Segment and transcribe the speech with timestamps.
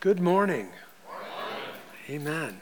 [0.00, 0.68] Good morning.
[2.08, 2.60] Amen.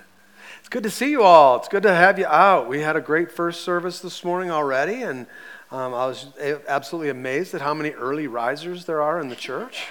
[0.59, 1.59] It's good to see you all.
[1.59, 2.67] It's good to have you out.
[2.67, 5.27] We had a great first service this morning already, and
[5.71, 6.29] um, I was
[6.67, 9.85] absolutely amazed at how many early risers there are in the church.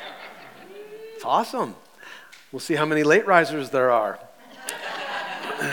[1.14, 1.76] It's awesome.
[2.52, 4.18] We'll see how many late risers there are.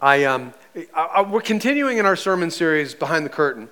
[0.00, 3.68] I, um, I, I, we're continuing in our sermon series, Behind the Curtain,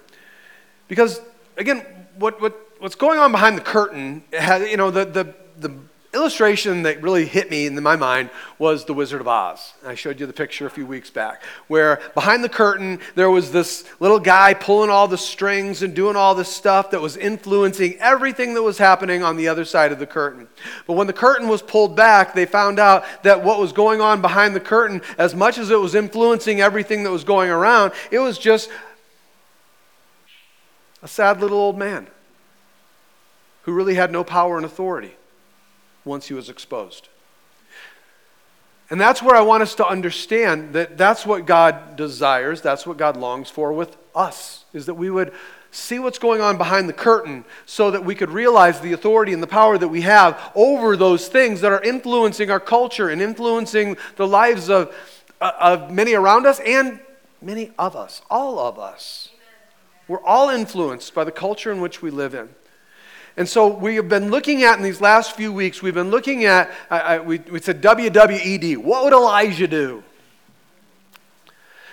[0.87, 1.19] because,
[1.57, 1.79] again,
[2.19, 5.75] what, what, what's going on behind the curtain, you know, the, the, the
[6.15, 9.73] illustration that really hit me in my mind was The Wizard of Oz.
[9.85, 13.51] I showed you the picture a few weeks back, where behind the curtain there was
[13.51, 17.97] this little guy pulling all the strings and doing all this stuff that was influencing
[17.99, 20.49] everything that was happening on the other side of the curtain.
[20.87, 24.21] But when the curtain was pulled back, they found out that what was going on
[24.21, 28.19] behind the curtain, as much as it was influencing everything that was going around, it
[28.19, 28.69] was just
[31.03, 32.07] a sad little old man
[33.63, 35.15] who really had no power and authority
[36.05, 37.09] once he was exposed.
[38.91, 42.99] And that's where I want us to understand that that's what God desires, that's what
[42.99, 45.33] God longs for with us, is that we would
[45.71, 49.43] see what's going on behind the curtain so that we could realize the authority and
[49.43, 53.97] the power that we have over those things that are influencing our culture and influencing
[54.17, 54.95] the lives of,
[55.41, 57.01] uh, of many around us and
[57.41, 59.31] many of us, all of us.
[60.07, 62.51] We're all influenced by the culture in which we live in.
[63.37, 66.45] And so we have been looking at in these last few weeks, we've been looking
[66.45, 68.77] at, uh, we, we said WWED.
[68.77, 70.03] What would Elijah do?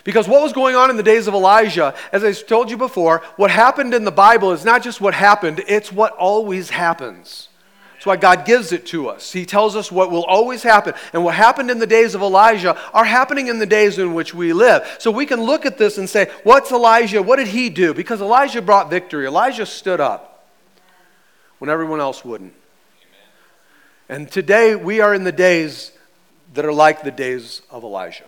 [0.04, 3.22] Because what was going on in the days of Elijah, as I told you before,
[3.36, 7.48] what happened in the Bible is not just what happened, it's what always happens.
[7.94, 9.32] That's why God gives it to us.
[9.32, 10.94] He tells us what will always happen.
[11.12, 14.34] And what happened in the days of Elijah are happening in the days in which
[14.34, 14.96] we live.
[15.00, 17.22] So we can look at this and say, what's Elijah?
[17.22, 17.94] What did he do?
[17.94, 19.26] Because Elijah brought victory.
[19.28, 20.29] Elijah stood up
[21.60, 22.54] when everyone else wouldn't.
[24.10, 24.22] Amen.
[24.24, 25.92] And today we are in the days
[26.54, 28.26] that are like the days of Elijah.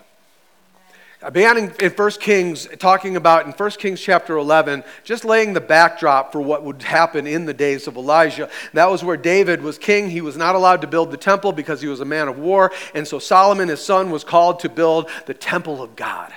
[1.23, 5.53] I began in, in 1 Kings talking about in 1 Kings chapter 11, just laying
[5.53, 8.49] the backdrop for what would happen in the days of Elijah.
[8.73, 10.09] That was where David was king.
[10.09, 12.71] He was not allowed to build the temple because he was a man of war.
[12.95, 16.33] And so Solomon, his son, was called to build the temple of God.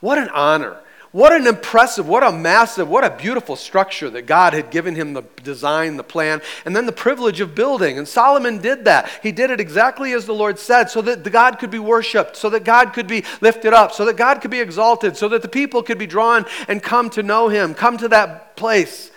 [0.00, 0.76] What an honor.
[1.10, 5.14] What an impressive, what a massive, what a beautiful structure that God had given him
[5.14, 7.96] the design, the plan, and then the privilege of building.
[7.96, 9.08] And Solomon did that.
[9.22, 12.50] He did it exactly as the Lord said, so that God could be worshiped, so
[12.50, 15.48] that God could be lifted up, so that God could be exalted, so that the
[15.48, 19.10] people could be drawn and come to know him, come to that place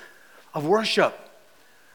[0.53, 1.17] of worship,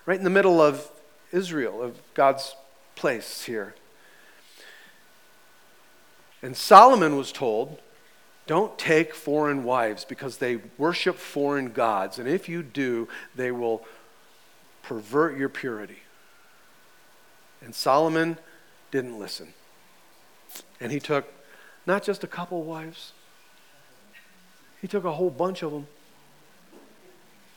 [0.04, 0.90] right in the middle of
[1.32, 2.54] Israel, of God's
[2.96, 3.74] place here.
[6.42, 7.80] And Solomon was told,
[8.46, 12.18] don't take foreign wives because they worship foreign gods.
[12.18, 13.84] And if you do, they will
[14.82, 15.98] pervert your purity.
[17.60, 18.38] And Solomon
[18.92, 19.52] didn't listen.
[20.80, 21.32] And he took
[21.86, 23.12] not just a couple wives,
[24.80, 25.86] he took a whole bunch of them.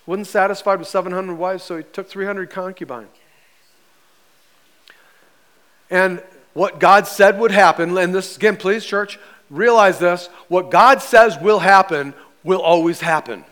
[0.06, 3.10] Wasn't satisfied with 700 wives, so he took 300 concubines.
[5.92, 6.24] And
[6.54, 11.38] what God said would happen, and this again, please, church, realize this what God says
[11.40, 13.46] will happen will always happen.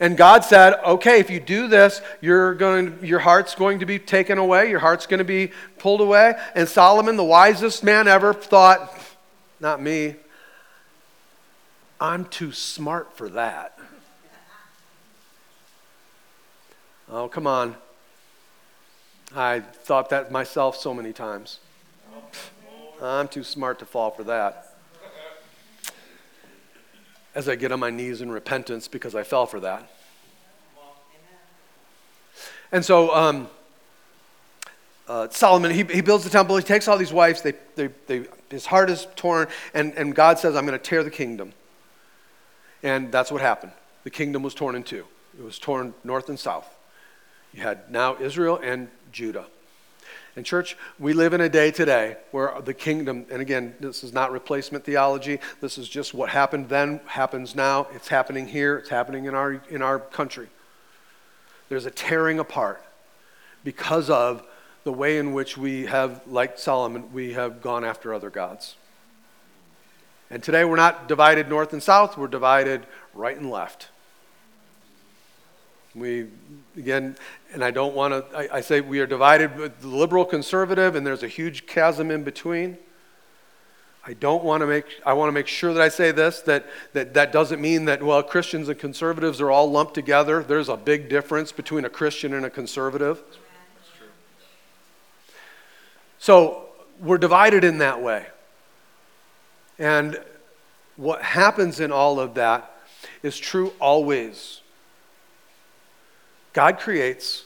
[0.00, 3.98] And God said, okay, if you do this, you're going, your heart's going to be
[3.98, 6.38] taken away, your heart's going to be pulled away.
[6.54, 8.96] And Solomon, the wisest man ever, thought,
[9.58, 10.14] not me,
[12.00, 13.76] I'm too smart for that.
[17.10, 17.74] Oh, come on.
[19.34, 21.58] I thought that myself so many times.
[23.02, 24.74] I'm too smart to fall for that.
[27.34, 29.90] As I get on my knees in repentance because I fell for that.
[32.72, 33.48] And so um,
[35.08, 38.24] uh, Solomon, he, he builds the temple, he takes all these wives, they, they, they,
[38.50, 41.52] his heart is torn, and, and God says, I'm going to tear the kingdom.
[42.82, 43.72] And that's what happened.
[44.04, 45.04] The kingdom was torn in two,
[45.38, 46.68] it was torn north and south.
[47.54, 49.46] You had now Israel and Judah.
[50.38, 54.12] And, church, we live in a day today where the kingdom, and again, this is
[54.12, 55.40] not replacement theology.
[55.60, 57.88] This is just what happened then, happens now.
[57.92, 60.46] It's happening here, it's happening in our, in our country.
[61.68, 62.80] There's a tearing apart
[63.64, 64.44] because of
[64.84, 68.76] the way in which we have, like Solomon, we have gone after other gods.
[70.30, 73.88] And today we're not divided north and south, we're divided right and left.
[75.96, 76.28] We,
[76.76, 77.16] again,
[77.52, 80.94] and I don't want to, I, I, say we are divided with the liberal conservative,
[80.94, 82.76] and there's a huge chasm in between.
[84.06, 86.66] I don't want to make, I want to make sure that I say this that,
[86.94, 90.42] that that doesn't mean that, well, Christians and conservatives are all lumped together.
[90.42, 93.22] There's a big difference between a Christian and a conservative.
[96.18, 96.66] So
[97.00, 98.26] we're divided in that way.
[99.78, 100.18] And
[100.96, 102.74] what happens in all of that
[103.22, 104.62] is true always.
[106.58, 107.44] God creates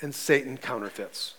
[0.00, 1.34] and Satan counterfeits.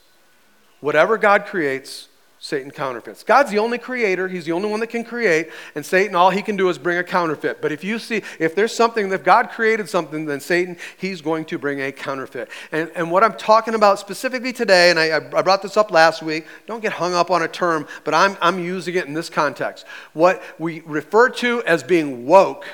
[0.81, 2.09] Whatever God creates,
[2.39, 3.24] Satan counterfeits.
[3.24, 6.41] God's the only creator, he's the only one that can create, and Satan all he
[6.41, 7.62] can do is bring a counterfeit.
[7.62, 11.45] But if you see if there's something if God created something, then Satan he's going
[11.45, 12.50] to bring a counterfeit.
[12.74, 16.21] And, and what I'm talking about specifically today, and I, I brought this up last
[16.21, 19.29] week, don't get hung up on a term, but I'm, I'm using it in this
[19.29, 19.86] context.
[20.12, 22.65] What we refer to as being woke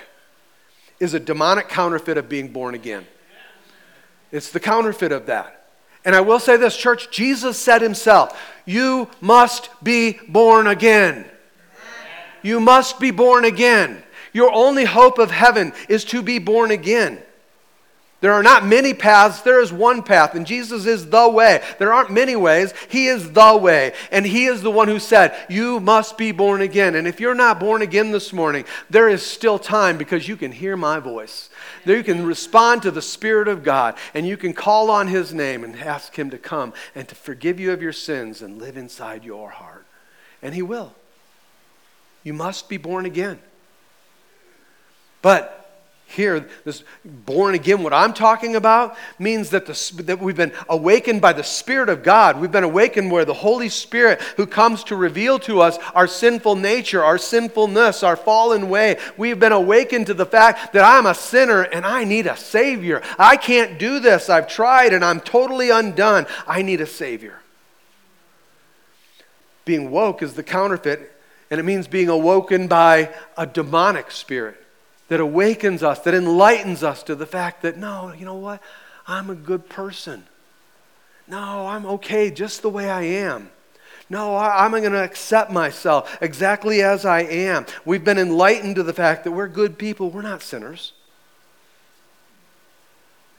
[1.00, 3.06] is a demonic counterfeit of being born again.
[4.32, 5.68] It's the counterfeit of that.
[6.06, 11.26] And I will say this, church, Jesus said himself, You must be born again.
[12.42, 14.02] You must be born again.
[14.32, 17.22] Your only hope of heaven is to be born again.
[18.22, 21.64] There are not many paths, there is one path, and Jesus is the way.
[21.78, 23.94] There aren't many ways, He is the way.
[24.12, 26.96] And He is the one who said, You must be born again.
[26.96, 30.52] And if you're not born again this morning, there is still time because you can
[30.52, 31.50] hear my voice.
[31.86, 35.34] There you can respond to the Spirit of God, and you can call on His
[35.34, 38.76] name and ask Him to come and to forgive you of your sins and live
[38.76, 39.86] inside your heart.
[40.42, 40.94] And He will.
[42.24, 43.40] You must be born again.
[45.22, 45.59] But
[46.10, 51.22] here, this born again, what I'm talking about means that, the, that we've been awakened
[51.22, 52.40] by the Spirit of God.
[52.40, 56.56] We've been awakened where the Holy Spirit, who comes to reveal to us our sinful
[56.56, 61.14] nature, our sinfulness, our fallen way, we've been awakened to the fact that I'm a
[61.14, 63.04] sinner and I need a Savior.
[63.20, 64.30] I can't do this.
[64.30, 66.26] I've tried and I'm totally undone.
[66.48, 67.40] I need a Savior.
[69.64, 71.12] Being woke is the counterfeit,
[71.52, 74.66] and it means being awoken by a demonic spirit
[75.10, 78.62] that awakens us, that enlightens us to the fact that, no, you know what?
[79.08, 80.24] I'm a good person.
[81.28, 83.50] No, I'm okay just the way I am.
[84.10, 87.66] No, I, am going to accept myself exactly as I am.
[87.86, 90.94] We've been enlightened to the fact that we're good people, we're not sinners.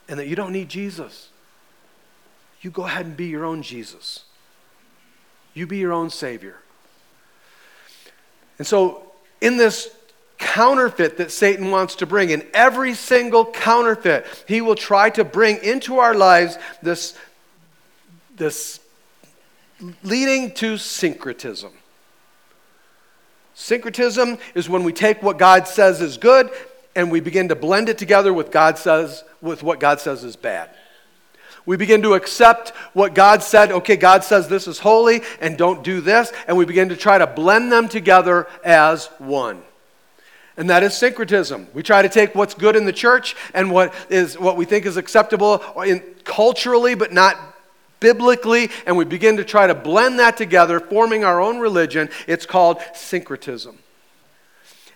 [0.09, 1.31] And that you don't need Jesus.
[2.61, 4.25] You go ahead and be your own Jesus.
[5.55, 6.57] You be your own Savior.
[8.59, 9.95] And so, in this
[10.41, 12.31] counterfeit that Satan wants to bring.
[12.31, 17.17] In every single counterfeit, he will try to bring into our lives this,
[18.35, 18.81] this
[20.03, 21.73] leading to syncretism.
[23.55, 26.51] Syncretism is when we take what God says is good
[26.97, 30.37] and we begin to blend it together with God says with what God says is
[30.37, 30.71] bad.
[31.67, 35.85] We begin to accept what God said, okay, God says this is holy and don't
[35.85, 39.63] do this, and we begin to try to blend them together as one
[40.61, 41.69] and that is syncretism.
[41.73, 44.85] We try to take what's good in the church and what is what we think
[44.85, 47.35] is acceptable in, culturally, but not
[47.99, 52.11] biblically, and we begin to try to blend that together, forming our own religion.
[52.27, 53.79] It's called syncretism.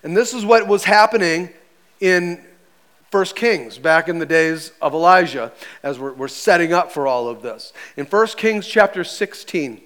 [0.02, 1.49] And this is what was happening
[1.99, 2.44] in
[3.10, 5.50] 1 Kings back in the days of Elijah
[5.82, 7.72] as we're, we're setting up for all of this.
[7.96, 9.81] In 1 Kings chapter 16,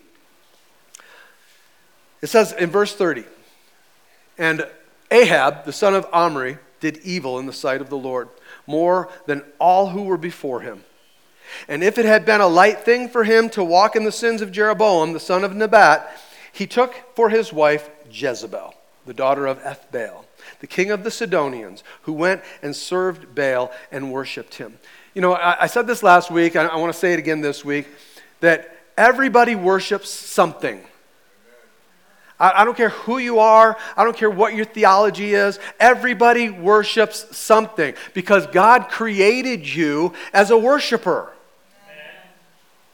[2.21, 3.27] it says in verse 30,
[4.39, 4.67] and
[5.11, 8.29] Ahab, the son of Omri, did evil in the sight of the Lord,
[8.67, 10.85] more than all who were before him.
[11.67, 14.43] And if it had been a light thing for him to walk in the sins
[14.43, 16.09] of Jeroboam, the son of Nebat,
[16.53, 18.75] he took for his wife Jezebel,
[19.07, 20.25] the daughter of Ethbaal,
[20.61, 24.79] the king of the Sidonians, who went and served Baal and worshiped him.
[25.15, 27.65] You know, I, said this last week, I, I want to say it again this
[27.65, 27.89] week,
[28.41, 30.85] that everybody worships something.
[32.39, 35.59] I, I don't care who you are, I don't care what your theology is.
[35.81, 41.33] Everybody worships something because God created you as a worshiper.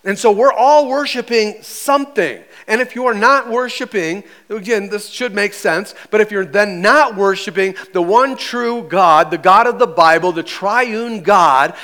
[0.05, 2.45] And so we're all worshiping something.
[2.69, 6.83] And if you are not worshiping, again, this should make sense, but if you're then
[6.83, 11.75] not worshiping the one true God, the God of the Bible, the triune God,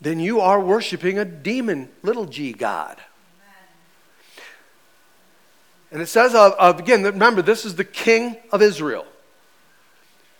[0.00, 2.96] then you are worshiping a demon, little g God.
[5.92, 9.06] And it says, of, again, remember, this is the king of Israel.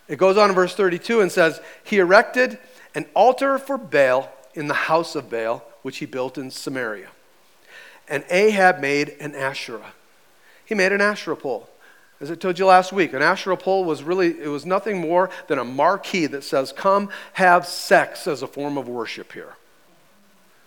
[0.08, 2.58] It goes on in verse 32 and says, He erected
[2.94, 7.08] an altar for Baal in the house of Baal, which he built in Samaria.
[8.08, 9.92] And Ahab made an Asherah.
[10.64, 11.68] He made an Asherah pole.
[12.20, 15.30] As I told you last week, an Asherah pole was really, it was nothing more
[15.46, 19.54] than a marquee that says, Come have sex as a form of worship here.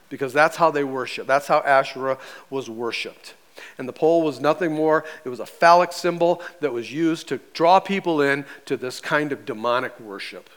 [0.09, 1.27] Because that's how they worship.
[1.27, 2.17] That's how Asherah
[2.49, 3.35] was worshiped.
[3.77, 7.39] And the pole was nothing more, it was a phallic symbol that was used to
[7.53, 10.49] draw people in to this kind of demonic worship.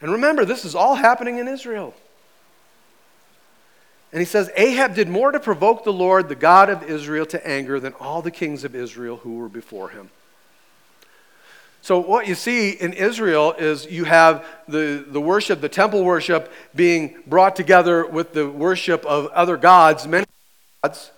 [0.00, 1.94] And remember, this is all happening in Israel.
[4.12, 7.46] And he says, Ahab did more to provoke the Lord, the God of Israel, to
[7.46, 10.10] anger than all the kings of Israel who were before him.
[11.80, 16.52] So, what you see in Israel is you have the, the worship, the temple worship,
[16.76, 20.26] being brought together with the worship of other gods, many
[20.84, 21.10] gods,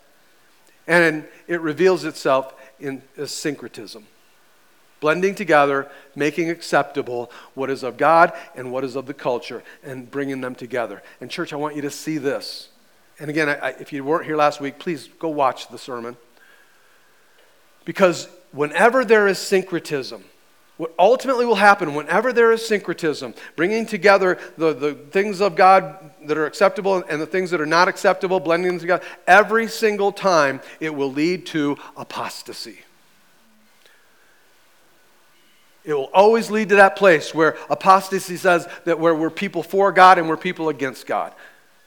[0.86, 4.06] and it reveals itself in syncretism.
[5.00, 10.10] Blending together, making acceptable what is of God and what is of the culture, and
[10.10, 11.02] bringing them together.
[11.20, 12.68] And, church, I want you to see this.
[13.18, 16.16] And again, I, if you weren't here last week, please go watch the sermon.
[17.84, 20.24] Because whenever there is syncretism,
[20.76, 26.10] what ultimately will happen whenever there is syncretism, bringing together the, the things of God
[26.26, 30.10] that are acceptable and the things that are not acceptable, blending them together, every single
[30.10, 32.80] time it will lead to apostasy.
[35.84, 39.92] It will always lead to that place where apostasy says that where we're people for
[39.92, 41.32] God and we're people against God.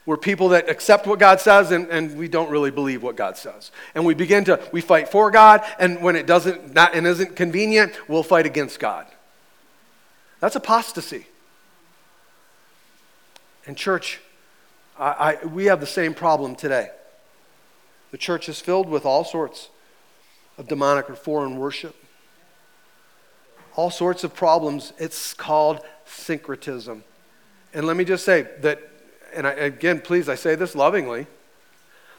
[0.08, 3.36] We're people that accept what God says and, and we don't really believe what God
[3.36, 3.72] says.
[3.94, 7.36] And we begin to, we fight for God, and when it doesn't, not, and isn't
[7.36, 9.06] convenient, we'll fight against God.
[10.40, 11.28] That's apostasy.
[13.66, 14.22] And church,
[14.98, 16.90] I, I, we have the same problem today.
[18.12, 19.68] The church is filled with all sorts
[20.58, 21.98] of demonic or foreign worship,
[23.76, 24.94] all sorts of problems.
[25.00, 27.04] It's called syncretism.
[27.74, 28.82] And let me just say that
[29.34, 31.27] and I, again, please, I say this lovingly.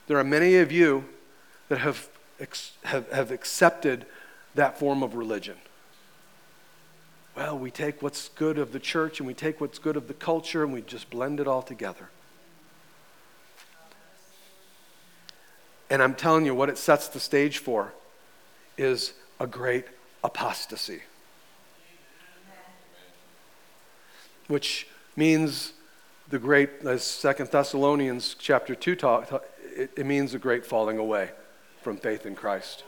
[0.06, 1.04] There are many of you
[1.68, 2.08] that have,
[2.84, 4.06] have, have accepted
[4.54, 5.56] that form of religion.
[7.36, 10.14] Well, we take what's good of the church and we take what's good of the
[10.14, 12.08] culture and we just blend it all together.
[15.90, 17.92] And I'm telling you, what it sets the stage for
[18.76, 19.84] is a great
[20.24, 21.02] apostasy.
[24.48, 25.72] Which means
[26.30, 31.30] the great, as Second Thessalonians chapter 2 talk, it, it means a great falling away
[31.82, 32.85] from faith in Christ.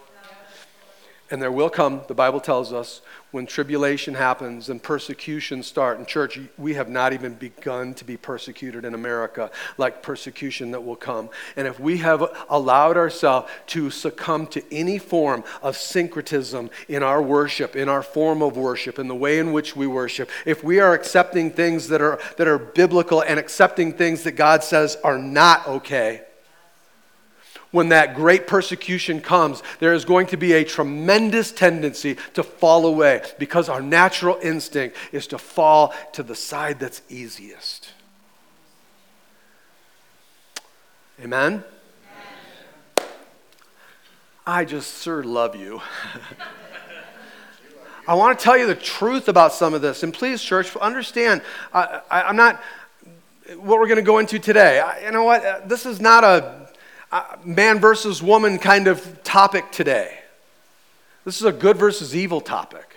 [1.30, 6.00] And there will come, the Bible tells us, when tribulation happens and persecution start.
[6.00, 10.80] In church, we have not even begun to be persecuted in America like persecution that
[10.80, 11.30] will come.
[11.56, 17.22] And if we have allowed ourselves to succumb to any form of syncretism in our
[17.22, 20.80] worship, in our form of worship, in the way in which we worship, if we
[20.80, 25.18] are accepting things that are, that are biblical and accepting things that God says are
[25.18, 26.22] not okay,
[27.70, 32.86] when that great persecution comes, there is going to be a tremendous tendency to fall
[32.86, 37.90] away because our natural instinct is to fall to the side that's easiest.
[41.22, 41.62] Amen?
[44.46, 45.80] I just sir love you.
[48.08, 50.02] I want to tell you the truth about some of this.
[50.02, 52.60] And please, church, understand, I, am not
[53.56, 54.80] what we're going to go into today.
[54.80, 55.44] I, you know what?
[55.44, 56.59] Uh, this is not a
[57.44, 60.18] man versus woman kind of topic today.
[61.24, 62.96] This is a good versus evil topic.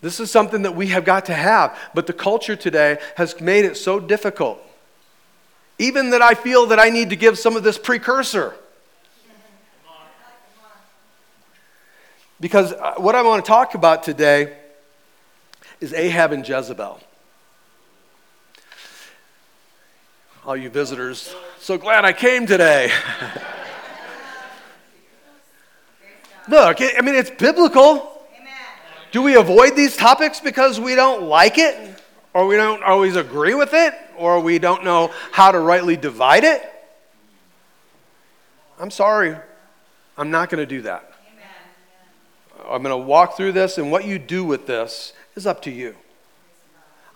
[0.00, 3.64] This is something that we have got to have, but the culture today has made
[3.64, 4.60] it so difficult.
[5.78, 8.54] Even that I feel that I need to give some of this precursor.
[12.40, 14.56] Because uh, what I want to talk about today
[15.80, 17.00] is Ahab and Jezebel.
[20.44, 22.90] All you visitors, so glad I came today.
[26.48, 28.24] Look, I mean, it's biblical.
[29.12, 32.02] Do we avoid these topics because we don't like it?
[32.34, 33.94] Or we don't always agree with it?
[34.18, 36.60] Or we don't know how to rightly divide it?
[38.80, 39.36] I'm sorry.
[40.18, 41.12] I'm not going to do that.
[42.68, 45.70] I'm going to walk through this, and what you do with this is up to
[45.70, 45.94] you.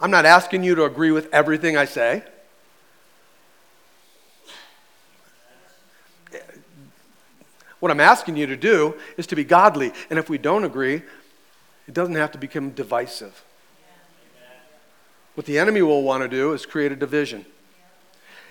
[0.00, 2.23] I'm not asking you to agree with everything I say.
[7.80, 9.92] What I'm asking you to do is to be godly.
[10.11, 11.02] And if we don't agree,
[11.87, 13.45] it doesn't have to become divisive.
[15.35, 17.45] What the enemy will want to do is create a division.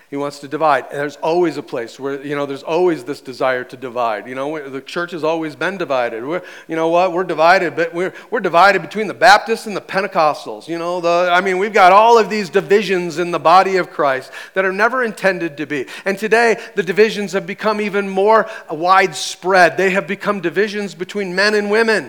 [0.08, 0.84] He wants to divide.
[0.90, 4.28] And there's always a place where, you know, there's always this desire to divide.
[4.28, 6.24] You know, the church has always been divided.
[6.24, 7.12] We're, you know what?
[7.12, 10.68] We're divided, but we're, we're divided between the Baptists and the Pentecostals.
[10.68, 13.90] You know, the, I mean, we've got all of these divisions in the body of
[13.90, 15.86] Christ that are never intended to be.
[16.04, 19.76] And today, the divisions have become even more widespread.
[19.76, 22.04] They have become divisions between men and women.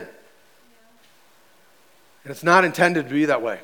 [2.23, 3.59] And it's not intended to be that way.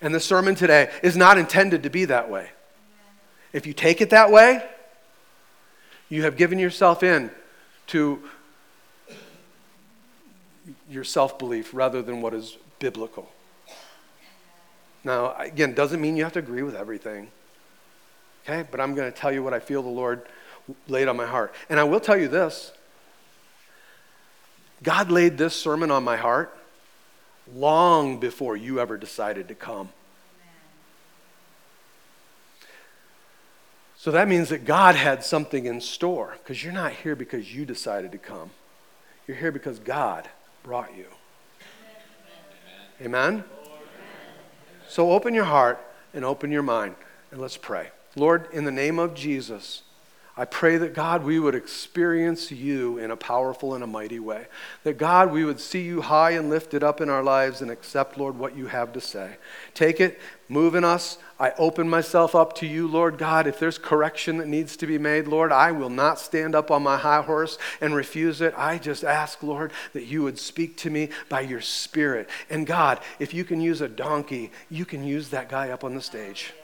[0.00, 2.50] And the sermon today is not intended to be that way.
[3.52, 4.62] If you take it that way,
[6.08, 7.30] you have given yourself in
[7.88, 8.22] to
[10.90, 13.30] your self belief rather than what is biblical.
[15.04, 17.28] Now, again, doesn't mean you have to agree with everything.
[18.44, 18.66] Okay?
[18.70, 20.22] But I'm going to tell you what I feel the Lord
[20.88, 21.54] laid on my heart.
[21.68, 22.72] And I will tell you this
[24.82, 26.56] God laid this sermon on my heart
[27.54, 29.90] long before you ever decided to come.
[34.06, 37.64] So that means that God had something in store because you're not here because you
[37.64, 38.50] decided to come.
[39.26, 40.28] You're here because God
[40.62, 41.06] brought you.
[43.00, 43.32] Amen?
[43.32, 43.44] Amen?
[44.88, 45.84] So open your heart
[46.14, 46.94] and open your mind
[47.32, 47.90] and let's pray.
[48.14, 49.82] Lord, in the name of Jesus,
[50.36, 54.46] I pray that God, we would experience you in a powerful and a mighty way.
[54.84, 58.18] That God, we would see you high and lifted up in our lives and accept,
[58.18, 59.36] Lord, what you have to say.
[59.74, 61.18] Take it, move in us.
[61.38, 63.46] I open myself up to you, Lord God.
[63.46, 66.82] If there's correction that needs to be made, Lord, I will not stand up on
[66.82, 68.54] my high horse and refuse it.
[68.56, 72.30] I just ask, Lord, that you would speak to me by your Spirit.
[72.48, 75.94] And God, if you can use a donkey, you can use that guy up on
[75.94, 76.54] the stage.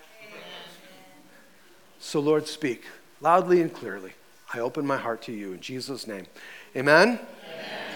[1.98, 2.84] So, Lord, speak
[3.20, 4.12] loudly and clearly.
[4.54, 6.26] I open my heart to you in Jesus' name.
[6.74, 7.08] Amen?
[7.08, 7.91] Amen.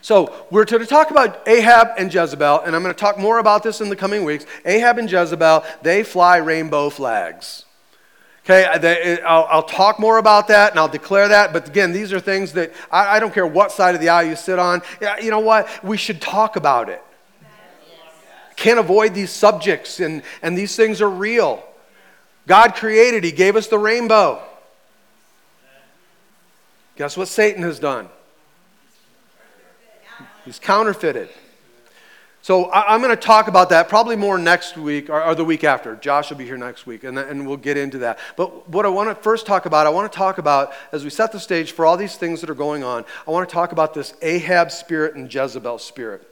[0.00, 3.62] So, we're to talk about Ahab and Jezebel, and I'm going to talk more about
[3.62, 4.46] this in the coming weeks.
[4.64, 7.64] Ahab and Jezebel, they fly rainbow flags.
[8.48, 11.52] Okay, I'll, talk more about that and I'll declare that.
[11.52, 14.26] But again, these are things that I, I don't care what side of the aisle
[14.26, 14.80] you sit on.
[15.20, 15.84] You know what?
[15.84, 17.02] We should talk about it.
[18.56, 21.62] Can't avoid these subjects, and, and these things are real.
[22.46, 24.42] God created, He gave us the rainbow.
[26.96, 28.08] Guess what Satan has done?
[30.48, 31.28] He's counterfeited.
[32.40, 35.44] So I, am going to talk about that probably more next week or, or, the
[35.44, 35.94] week after.
[35.94, 38.18] Josh will be here next week, and, and we'll get into that.
[38.34, 41.10] But what I want to first talk about, I want to talk about, as we
[41.10, 43.72] set the stage for all these things that are going on, I want to talk
[43.72, 46.26] about this Ahab spirit and Jezebel spirit.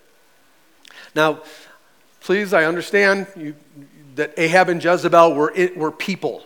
[1.15, 1.43] Now,
[2.21, 3.55] please, I understand you,
[4.15, 6.43] that Ahab and Jezebel were, it, were people.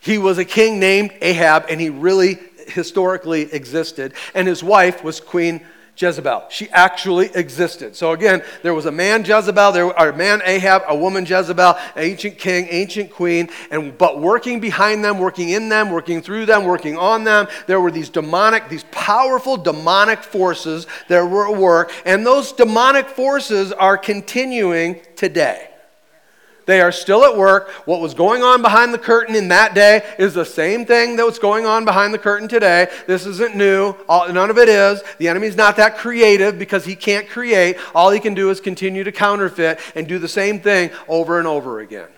[0.00, 5.20] He was a king named Ahab, and he really historically existed, and his wife was
[5.20, 5.60] Queen
[5.96, 6.44] Jezebel.
[6.48, 7.94] She actually existed.
[7.94, 12.38] So again, there was a man Jezebel, there a man Ahab, a woman Jezebel, ancient
[12.38, 16.98] king, ancient queen, and but working behind them, working in them, working through them, working
[16.98, 22.26] on them, there were these demonic, these powerful demonic forces that were at work, and
[22.26, 25.73] those demonic forces are continuing today.
[26.66, 27.70] They are still at work.
[27.86, 31.26] What was going on behind the curtain in that day is the same thing that
[31.26, 32.88] was going on behind the curtain today.
[33.06, 33.94] This isn't new.
[34.08, 35.02] All, none of it is.
[35.18, 37.76] The enemy's not that creative because he can't create.
[37.94, 41.46] All he can do is continue to counterfeit and do the same thing over and
[41.46, 42.08] over again.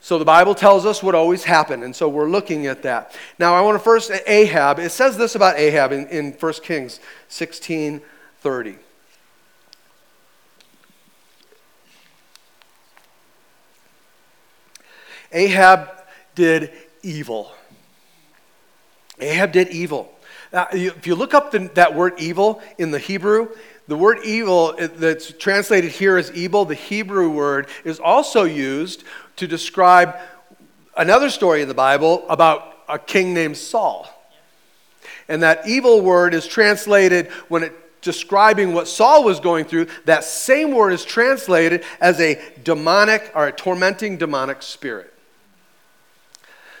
[0.00, 3.14] So the Bible tells us what always happened, and so we're looking at that.
[3.38, 4.78] Now I want to first Ahab.
[4.78, 8.00] It says this about Ahab in, in 1 Kings 16
[8.40, 8.78] 30.
[15.32, 15.88] Ahab
[16.34, 17.52] did evil.
[19.20, 20.12] Ahab did evil.
[20.52, 23.48] Now, if you look up the, that word evil in the Hebrew,
[23.86, 29.04] the word evil that's translated here as evil, the Hebrew word, is also used
[29.36, 30.16] to describe
[30.96, 34.08] another story in the Bible about a king named Saul.
[35.28, 40.24] And that evil word is translated when it describing what Saul was going through, that
[40.24, 45.12] same word is translated as a demonic or a tormenting demonic spirit.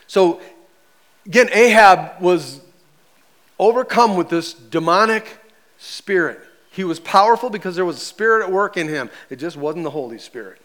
[0.08, 0.40] So,
[1.24, 2.60] again, Ahab was
[3.58, 5.38] overcome with this demonic
[5.78, 6.40] spirit.
[6.70, 9.10] He was powerful because there was a spirit at work in him.
[9.30, 10.60] It just wasn't the Holy Spirit.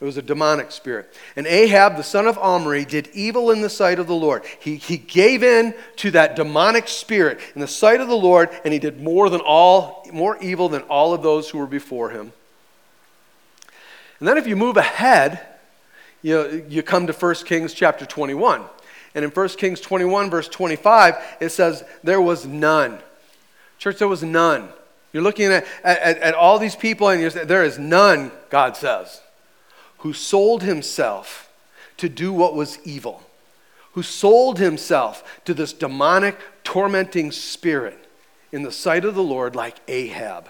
[0.00, 1.12] It was a demonic spirit.
[1.34, 4.44] And Ahab, the son of Omri, did evil in the sight of the Lord.
[4.60, 8.72] He, he gave in to that demonic spirit in the sight of the Lord, and
[8.72, 12.32] he did more than all, more evil than all of those who were before him.
[14.20, 15.44] And then if you move ahead
[16.22, 18.64] you, you come to 1 Kings chapter 21.
[19.14, 22.98] And in 1 Kings 21, verse 25, it says, There was none.
[23.78, 24.68] Church, there was none.
[25.12, 28.76] You're looking at, at, at all these people, and you're saying, There is none, God
[28.76, 29.20] says,
[29.98, 31.50] who sold himself
[31.96, 33.22] to do what was evil,
[33.92, 38.06] who sold himself to this demonic, tormenting spirit
[38.52, 40.48] in the sight of the Lord, like Ahab,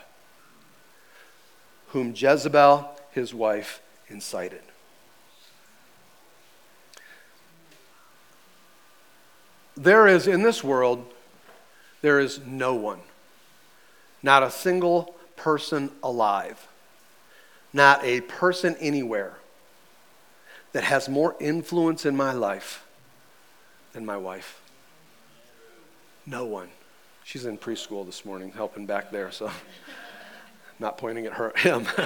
[1.88, 4.62] whom Jezebel, his wife, incited.
[9.78, 11.06] There is, in this world,
[12.02, 12.98] there is no one,
[14.24, 16.66] not a single person alive,
[17.72, 19.34] not a person anywhere
[20.72, 22.84] that has more influence in my life
[23.92, 24.60] than my wife.
[26.26, 26.70] No one.
[27.22, 29.48] She's in preschool this morning, helping back there, so
[30.80, 31.86] not pointing at her, him.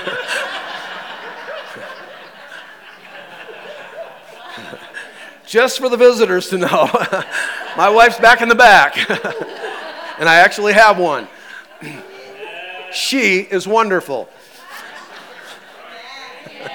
[5.46, 6.90] Just for the visitors to know.
[7.76, 8.98] My wife's back in the back.
[10.18, 11.26] and I actually have one.
[12.92, 14.28] she is wonderful.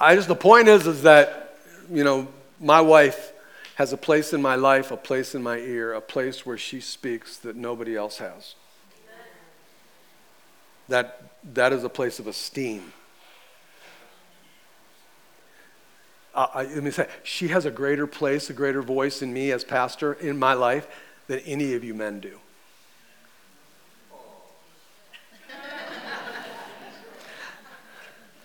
[0.00, 1.58] I just the point is is that
[1.90, 2.28] you know
[2.60, 3.32] my wife
[3.74, 6.80] has a place in my life, a place in my ear, a place where she
[6.80, 8.54] speaks that nobody else has.
[10.88, 12.94] That that is a place of esteem.
[16.34, 19.64] Uh, let me say, she has a greater place, a greater voice in me as
[19.64, 20.86] pastor in my life
[21.26, 22.38] than any of you men do.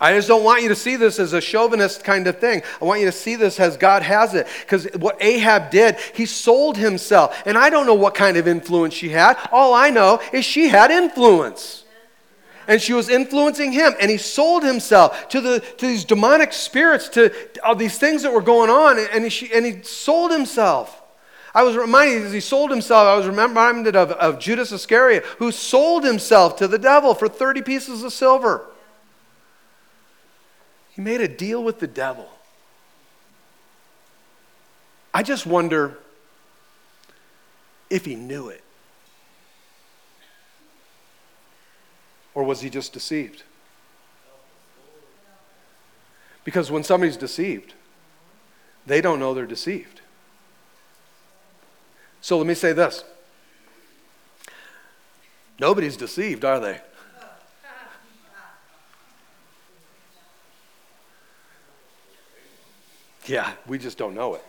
[0.04, 2.62] I just don't want you to see this as a chauvinist kind of thing.
[2.82, 4.48] I want you to see this as God has it.
[4.60, 7.42] Because what Ahab did, he sold himself.
[7.46, 9.38] And I don't know what kind of influence she had.
[9.50, 11.83] All I know is she had influence.
[12.68, 13.94] And she was influencing him.
[14.00, 18.34] And he sold himself to, the, to these demonic spirits, to all these things that
[18.34, 18.98] were going on.
[19.12, 21.02] And he, and he sold himself.
[21.56, 25.52] I was reminded as he sold himself, I was reminded of, of Judas Iscariot, who
[25.52, 28.66] sold himself to the devil for 30 pieces of silver.
[30.96, 32.28] He made a deal with the devil.
[35.14, 36.00] I just wonder
[37.90, 38.63] if he knew it.
[42.36, 43.44] Or was he just deceived?
[46.44, 47.74] Because when somebody's deceived,
[48.86, 50.02] they don't know they're deceived.
[52.22, 53.04] So let me say this
[55.60, 56.82] nobody's deceived, are they?
[63.26, 64.44] Yeah, we just don't know it.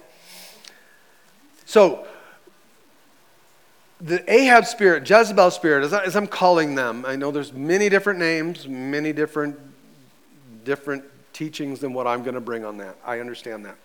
[1.65, 2.07] So,
[4.05, 7.89] the Ahab spirit, Jezebel spirit, as, I, as I'm calling them, I know there's many
[7.89, 9.59] different names, many different,
[10.63, 12.99] different teachings than what I'm going to bring on that.
[13.05, 13.77] I understand that.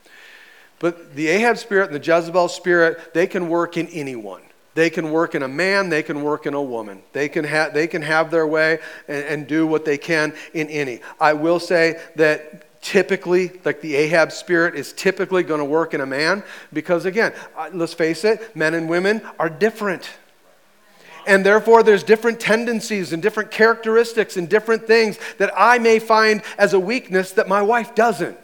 [0.79, 4.41] But the Ahab spirit and the Jezebel spirit, they can work in anyone.
[4.75, 7.01] They can work in a man, they can work in a woman.
[7.13, 10.67] They can, ha- they can have their way and, and do what they can in
[10.67, 10.99] any.
[11.19, 16.01] I will say that typically, like the Ahab spirit, is typically going to work in
[16.01, 20.09] a man because, again, uh, let's face it, men and women are different.
[21.27, 26.41] And therefore, there's different tendencies and different characteristics and different things that I may find
[26.57, 28.37] as a weakness that my wife doesn't.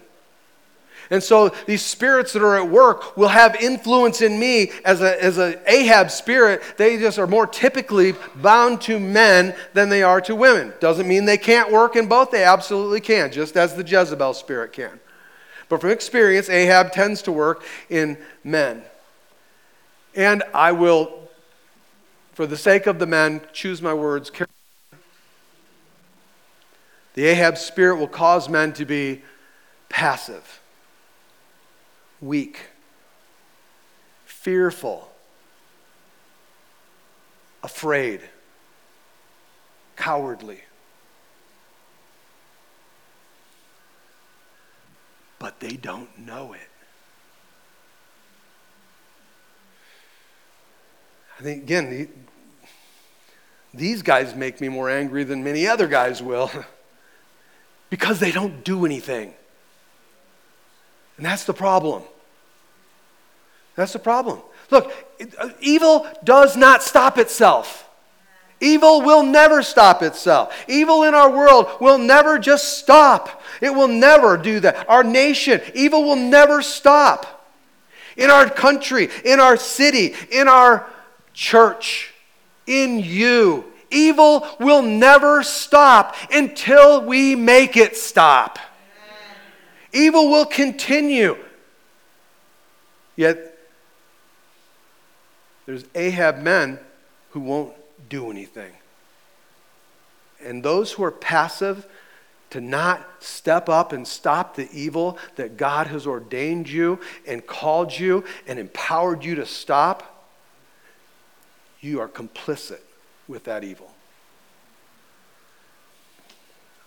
[1.09, 5.23] And so these spirits that are at work will have influence in me as a
[5.23, 6.63] as a Ahab spirit.
[6.77, 10.73] They just are more typically bound to men than they are to women.
[10.79, 12.31] Doesn't mean they can't work in both.
[12.31, 14.99] They absolutely can, just as the Jezebel spirit can.
[15.69, 18.83] But from experience, Ahab tends to work in men.
[20.15, 21.29] And I will,
[22.33, 24.53] for the sake of the men, choose my words carefully.
[27.15, 29.23] The Ahab spirit will cause men to be
[29.89, 30.61] passive
[32.25, 32.59] weak,
[34.25, 35.09] fearful,
[37.63, 38.21] afraid,
[39.95, 40.59] cowardly.
[45.39, 46.69] But they don't know it.
[51.37, 52.09] I think, again,
[53.73, 56.49] these guys make me more angry than many other guys will
[57.89, 59.33] because they don't do anything.
[61.17, 62.03] And that's the problem.
[63.75, 64.39] That's the problem.
[64.71, 64.91] Look,
[65.39, 67.87] uh, evil does not stop itself.
[68.61, 70.55] Evil will never stop itself.
[70.67, 73.41] Evil in our world will never just stop.
[73.61, 74.89] It will never do that.
[74.89, 77.47] Our nation, evil will never stop.
[78.15, 80.87] In our country, in our city, in our
[81.33, 82.13] church,
[82.65, 88.57] in you, evil will never stop until we make it stop.
[89.91, 91.37] Evil will continue.
[93.17, 93.54] Yet,
[95.65, 96.79] there's Ahab men
[97.31, 97.73] who won't
[98.09, 98.71] do anything.
[100.43, 101.87] And those who are passive
[102.51, 107.97] to not step up and stop the evil that God has ordained you and called
[107.97, 110.25] you and empowered you to stop,
[111.81, 112.79] you are complicit
[113.27, 113.91] with that evil.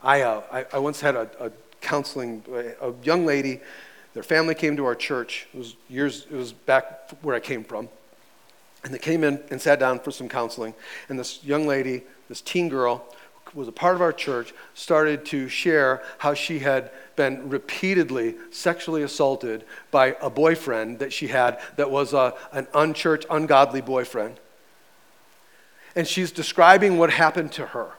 [0.03, 2.45] I, uh, I, I, once had a, a counseling,
[2.81, 3.61] a young lady,
[4.15, 5.49] their family came to our church.
[5.53, 7.89] It was years, it was back where I came from.
[8.85, 10.75] And they came in and sat down for some counseling.
[11.09, 13.05] And this young lady, this teen girl,
[13.47, 18.37] who was a part of our church, started to share how she had been repeatedly
[18.51, 24.39] sexually assaulted by a boyfriend that she had that was a, an unchurched, ungodly boyfriend.
[25.97, 27.91] And she's describing what happened to her.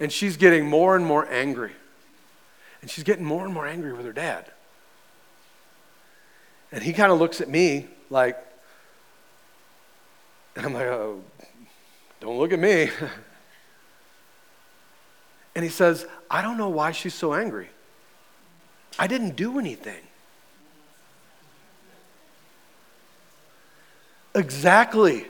[0.00, 1.72] And she's getting more and more angry.
[2.80, 4.50] And she's getting more and more angry with her dad.
[6.72, 8.36] And he kind of looks at me like,
[10.56, 11.22] and I'm like, oh,
[12.20, 12.90] don't look at me.
[15.54, 17.70] and he says, I don't know why she's so angry.
[18.98, 20.02] I didn't do anything.
[24.34, 25.26] Exactly,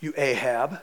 [0.00, 0.80] you Ahab.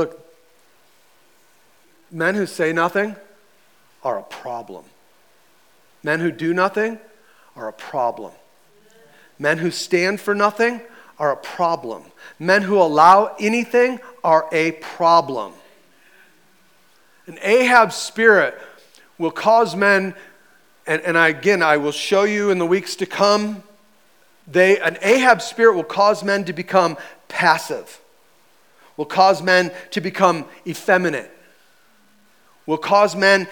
[0.00, 0.18] Look,
[2.10, 3.16] men who say nothing
[4.02, 4.86] are a problem.
[6.02, 6.98] Men who do nothing
[7.54, 8.32] are a problem.
[9.38, 10.80] Men who stand for nothing
[11.18, 12.02] are a problem.
[12.38, 15.52] Men who allow anything are a problem.
[17.26, 18.58] An Ahab spirit
[19.18, 20.14] will cause men,
[20.86, 23.62] and, and I, again, I will show you in the weeks to come,
[24.46, 26.96] they, an Ahab spirit will cause men to become
[27.28, 27.99] passive,
[29.00, 31.30] will cause men to become effeminate,
[32.66, 33.48] will cause men,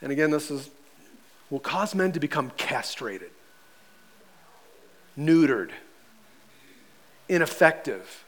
[0.00, 0.70] and again, this is,
[1.50, 3.28] will cause men to become castrated,
[5.18, 5.72] neutered
[7.28, 8.24] ineffective,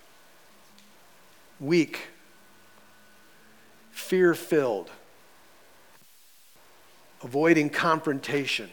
[1.58, 2.08] weak,
[3.90, 4.90] fear filled,
[7.22, 8.68] avoiding confrontation,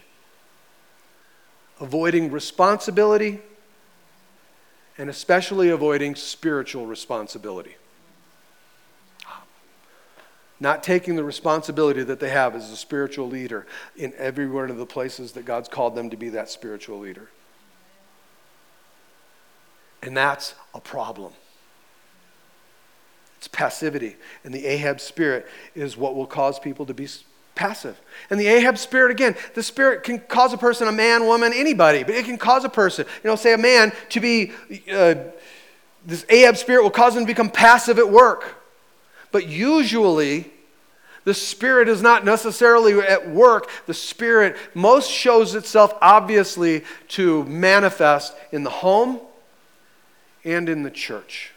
[1.80, 3.40] avoiding responsibility,
[4.98, 7.76] and especially avoiding spiritual responsibility.
[10.60, 14.76] Not taking the responsibility that they have as a spiritual leader in every one of
[14.76, 17.28] the places that God's called them to be that spiritual leader.
[20.02, 21.32] And that's a problem.
[23.38, 24.16] It's passivity.
[24.44, 27.08] And the Ahab spirit is what will cause people to be
[27.54, 28.00] passive.
[28.30, 32.02] And the Ahab spirit, again, the spirit can cause a person, a man, woman, anybody,
[32.02, 34.52] but it can cause a person, you know, say a man to be,
[34.90, 35.14] uh,
[36.04, 38.56] this Ahab spirit will cause him to become passive at work.
[39.30, 40.50] But usually,
[41.24, 43.70] the Spirit is not necessarily at work.
[43.86, 49.20] The Spirit most shows itself obviously to manifest in the home
[50.44, 51.51] and in the church.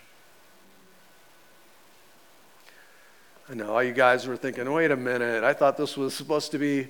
[3.48, 6.52] I know all you guys were thinking, wait a minute, I thought this was supposed
[6.52, 6.88] to be,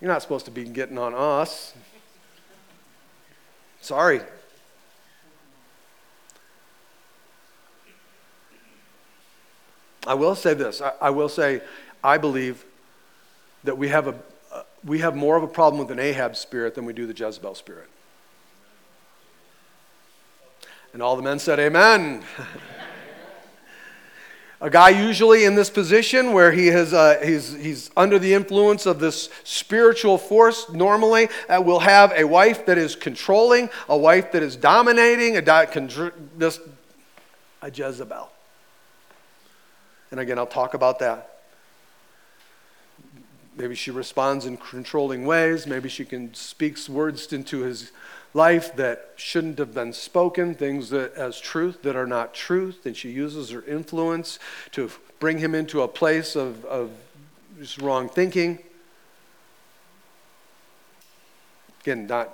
[0.00, 1.74] you're not supposed to be getting on us.
[3.82, 4.22] Sorry.
[10.06, 10.80] I will say this.
[10.80, 11.60] I, I will say,
[12.02, 12.64] I believe
[13.64, 14.14] that we have, a,
[14.50, 17.12] uh, we have more of a problem with an Ahab spirit than we do the
[17.12, 17.90] Jezebel spirit.
[20.94, 22.22] And all the men said, Amen.
[24.60, 28.86] a guy usually in this position where he has, uh, he's, he's under the influence
[28.86, 34.32] of this spiritual force normally uh, will have a wife that is controlling, a wife
[34.32, 35.66] that is dominating, a, di-
[36.36, 36.58] this,
[37.62, 38.30] a Jezebel.
[40.10, 41.36] And again, I'll talk about that.
[43.56, 45.66] Maybe she responds in controlling ways.
[45.66, 47.92] Maybe she can speaks words into his
[48.34, 52.96] life that shouldn't have been spoken, things that as truth that are not truth, and
[52.96, 54.38] she uses her influence
[54.72, 56.90] to bring him into a place of, of
[57.80, 58.58] wrong thinking.
[61.80, 62.30] Again, not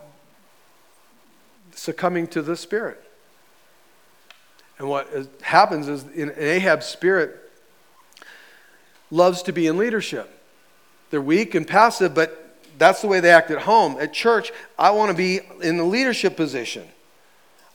[1.74, 3.02] succumbing to the spirit.
[4.78, 5.08] And what
[5.42, 7.38] happens is in Ahab's spirit
[9.10, 10.30] loves to be in leadership.
[11.10, 12.43] They're weak and passive, but
[12.78, 13.96] that's the way they act at home.
[13.98, 16.86] At church, I want to be in the leadership position.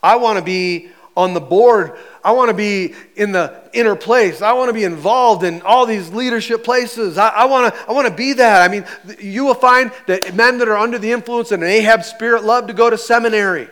[0.02, 1.98] I want to be on the board.
[2.24, 4.42] I want to be in the inner place.
[4.42, 7.18] I want to be involved in all these leadership places.
[7.18, 8.62] I, I, want to, I want to be that.
[8.62, 8.86] I mean,
[9.20, 12.68] you will find that men that are under the influence of an Ahab spirit love
[12.68, 13.68] to go to seminary,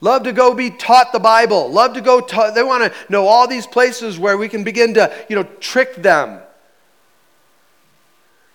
[0.00, 3.26] love to go be taught the Bible, love to go, ta- they want to know
[3.26, 6.40] all these places where we can begin to, you know, trick them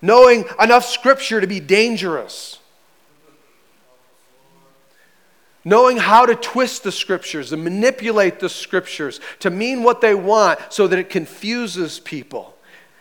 [0.01, 2.59] knowing enough scripture to be dangerous,
[5.65, 10.59] knowing how to twist the scriptures and manipulate the scriptures to mean what they want
[10.69, 12.55] so that it confuses people.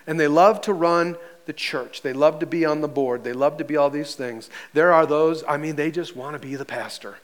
[0.07, 2.03] And they love to run the church.
[2.03, 3.23] They love to be on the board.
[3.25, 4.51] They love to be all these things.
[4.73, 7.17] There are those, I mean, they just want to be the pastor.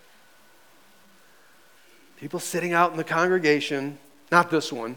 [2.19, 3.99] People sitting out in the congregation,
[4.31, 4.97] not this one,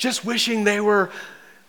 [0.00, 1.10] just wishing they were,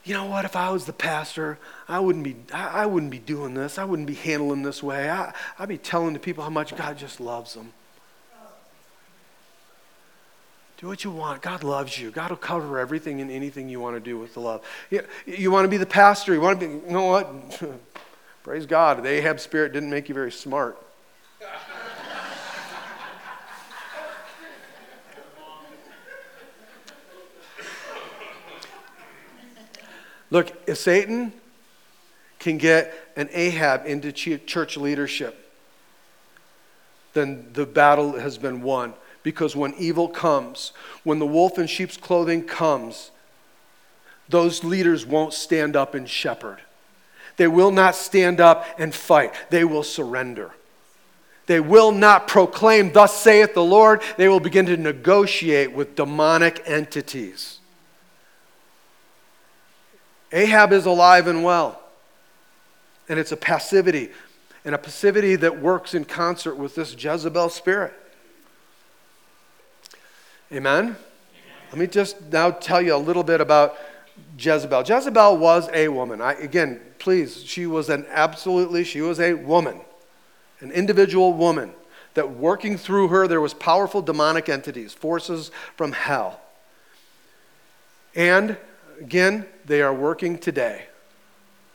[0.06, 3.54] you know what, if I was the pastor, I wouldn't be, I, wouldn't be doing
[3.54, 3.78] this.
[3.78, 5.10] I wouldn't be handling this way.
[5.10, 7.74] I, I'd be telling the people how much God just loves them.
[10.78, 11.44] Do what you want.
[11.44, 12.10] God loves you.
[12.10, 14.66] God will cover everything and anything you want to do with the love.
[14.90, 16.34] You, you want to be the pastor.
[16.34, 17.62] You want to be, you know what?
[18.44, 19.04] Praise God.
[19.04, 20.82] The Ahab spirit didn't make you very smart.
[30.32, 31.34] Look, if Satan
[32.40, 35.38] can get an Ahab into church leadership,
[37.14, 38.94] then the battle has been won.
[39.24, 40.72] Because when evil comes,
[41.04, 43.12] when the wolf in sheep's clothing comes,
[44.30, 46.60] those leaders won't stand up and shepherd.
[47.38, 49.34] They will not stand up and fight.
[49.50, 50.52] They will surrender.
[51.46, 54.02] They will not proclaim, Thus saith the Lord.
[54.18, 57.60] They will begin to negotiate with demonic entities.
[60.32, 61.82] Ahab is alive and well.
[63.10, 64.10] And it's a passivity,
[64.64, 67.94] and a passivity that works in concert with this Jezebel spirit.
[70.52, 70.96] Amen?
[71.72, 73.76] Let me just now tell you a little bit about
[74.38, 74.84] Jezebel.
[74.84, 76.22] Jezebel was a woman.
[76.22, 79.80] I, again, please, she was an absolutely, she was a woman,
[80.60, 81.74] an individual woman
[82.14, 86.42] that working through her there was powerful demonic entities, forces from hell.
[88.16, 88.58] And
[89.02, 90.86] again, they are working today.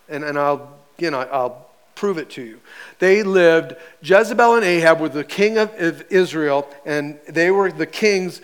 [0.09, 2.61] And, and I'll, again, I'll prove it to you.
[3.01, 7.87] They lived, Jezebel and Ahab were the king of, of Israel, and they were the
[7.87, 8.41] kings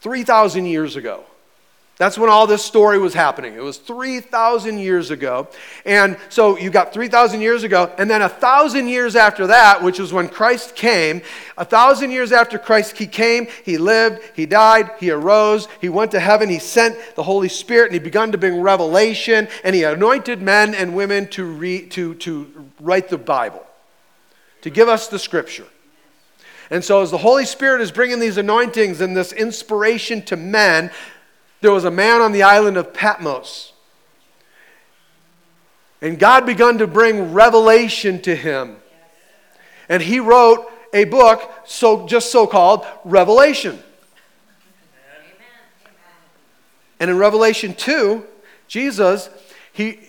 [0.00, 1.24] 3,000 years ago.
[1.96, 3.54] That's when all this story was happening.
[3.54, 5.46] It was 3,000 years ago.
[5.84, 10.00] And so you got 3,000 years ago, and then a thousand years after that, which
[10.00, 11.22] was when Christ came,
[11.56, 16.10] a thousand years after Christ he came, he lived, he died, he arose, he went
[16.10, 19.84] to heaven, he sent the Holy Spirit, and he begun to bring revelation, and he
[19.84, 23.64] anointed men and women to, re, to, to write the Bible,
[24.62, 25.66] to give us the scripture.
[26.70, 30.90] And so, as the Holy Spirit is bringing these anointings and this inspiration to men,
[31.64, 33.72] there was a man on the island of Patmos.
[36.02, 38.76] And God begun to bring revelation to him.
[39.88, 43.82] And he wrote a book, so just so called Revelation.
[47.00, 48.22] And in Revelation 2,
[48.68, 49.30] Jesus,
[49.72, 50.00] he,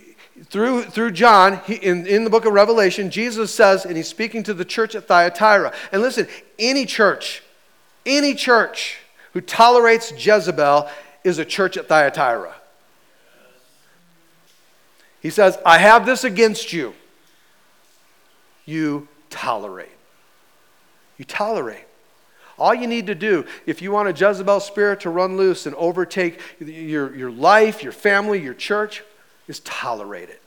[0.44, 4.44] through, through John, he, in, in the book of Revelation, Jesus says, and he's speaking
[4.44, 5.72] to the church at Thyatira.
[5.94, 6.28] And listen,
[6.60, 7.44] any church,
[8.06, 8.98] any church
[9.32, 10.90] who tolerates Jezebel
[11.26, 12.54] is a church at Thyatira.
[15.22, 16.94] He says, I have this against you.
[18.66, 19.90] You tolerate.
[21.18, 21.86] You tolerate.
[22.60, 25.76] All you need to do, if you want a Jezebel spirit to run loose and
[25.76, 29.04] overtake your, your life, your family, your church,
[29.48, 30.42] is tolerate it.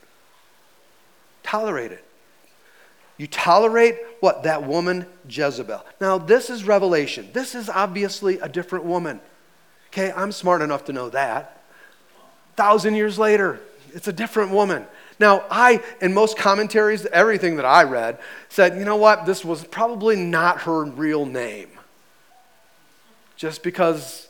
[1.43, 2.05] Tolerate it.
[3.17, 4.45] You tolerate what?
[4.45, 5.85] That woman, Jezebel.
[6.01, 7.31] Now, this is revelation.
[7.33, 9.21] This is obviously a different woman.
[9.88, 11.62] Okay, I'm smart enough to know that.
[12.57, 13.61] Thousand years later,
[13.94, 14.87] it's a different woman.
[15.20, 19.64] Now, I, in most commentaries, everything that I read, said, you know what, this was
[19.64, 21.70] probably not her real name.
[23.37, 24.29] Just because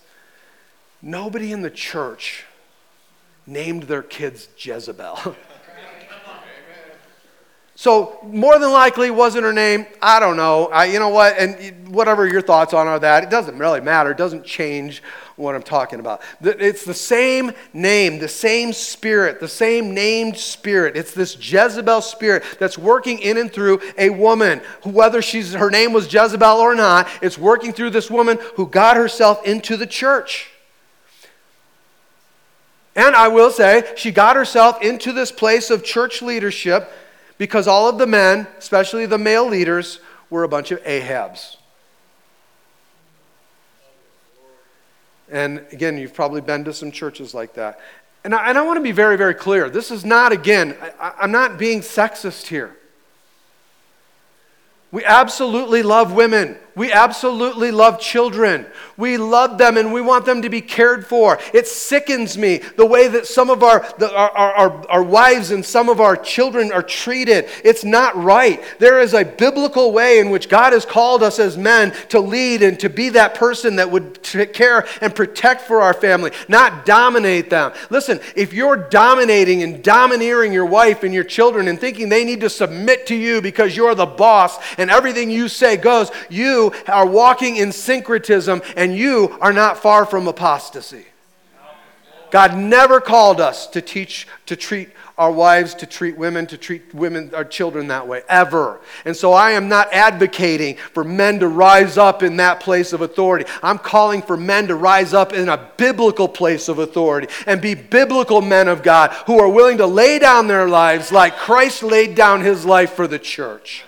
[1.03, 2.45] nobody in the church
[3.47, 5.37] named their kids Jezebel.
[7.79, 9.87] So more than likely wasn't her name.
[10.03, 10.67] I don't know.
[10.67, 11.39] I, you know what?
[11.39, 14.11] And whatever your thoughts on are that, it doesn't really matter.
[14.11, 15.01] It doesn't change
[15.37, 16.21] what I'm talking about.
[16.41, 20.97] It's the same name, the same spirit, the same named spirit.
[20.97, 25.93] It's this Jezebel spirit that's working in and through a woman, whether she's her name
[25.93, 27.07] was Jezebel or not.
[27.23, 30.51] It's working through this woman who got herself into the church.
[32.97, 36.91] And I will say, she got herself into this place of church leadership
[37.39, 41.57] because all of the men, especially the male leaders, were a bunch of Ahabs.
[45.31, 47.81] And again, you've probably been to some churches like that.
[48.25, 49.71] And I, and I want to be very, very clear.
[49.71, 52.77] This is not, again, I, I'm not being sexist here.
[54.91, 56.59] We absolutely love women.
[56.79, 58.65] We absolutely love children.
[58.97, 61.39] We love them and we want them to be cared for.
[61.53, 65.65] It sickens me the way that some of our, the, our, our, our wives and
[65.67, 67.49] some of our children are treated.
[67.65, 68.63] It's not right.
[68.79, 72.63] There is a biblical way in which God has called us as men to lead
[72.63, 76.87] and to be that person that would take care and protect for our family, not
[76.87, 77.73] dominate them.
[77.91, 82.41] Listen, if you're dominating and domineering your wife and your children and thinking they need
[82.41, 87.07] to submit to you because you're the boss and everything you say goes, you are
[87.07, 91.07] walking in syncretism and you are not far from apostasy.
[92.31, 96.95] God never called us to teach, to treat our wives, to treat women, to treat
[96.95, 98.81] women, our children that way, ever.
[99.05, 103.01] And so I am not advocating for men to rise up in that place of
[103.01, 103.45] authority.
[103.63, 107.75] I'm calling for men to rise up in a biblical place of authority and be
[107.75, 112.15] biblical men of God who are willing to lay down their lives like Christ laid
[112.15, 113.85] down his life for the church.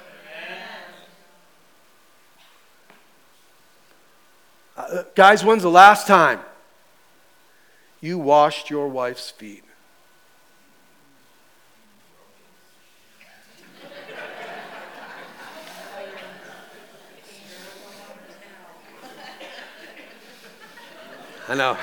[5.14, 6.40] Guys, when's the last time
[8.00, 9.64] you washed your wife's feet?
[21.48, 21.76] I know.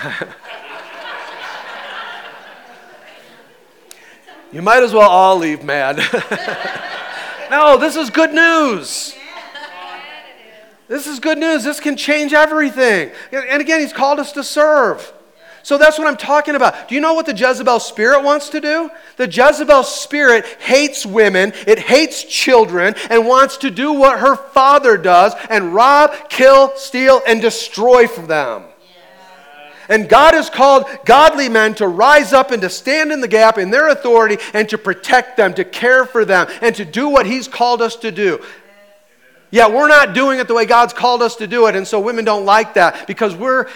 [4.54, 5.98] you might as well all leave mad.
[7.52, 9.14] no, this is good news.
[10.88, 11.64] This is good news.
[11.64, 13.12] This can change everything.
[13.32, 15.14] And again, he's called us to serve.
[15.64, 16.88] So that's what I'm talking about.
[16.88, 18.90] Do you know what the Jezebel spirit wants to do?
[19.18, 24.96] The Jezebel spirit hates women, it hates children, and wants to do what her father
[24.96, 28.64] does and rob, kill, steal, and destroy for them.
[29.90, 33.58] And God has called godly men to rise up and to stand in the gap
[33.58, 37.26] in their authority and to protect them, to care for them, and to do what
[37.26, 38.42] He's called us to do.
[39.50, 42.00] Yeah, we're not doing it the way God's called us to do it, and so
[42.00, 43.68] women don't like that because we're.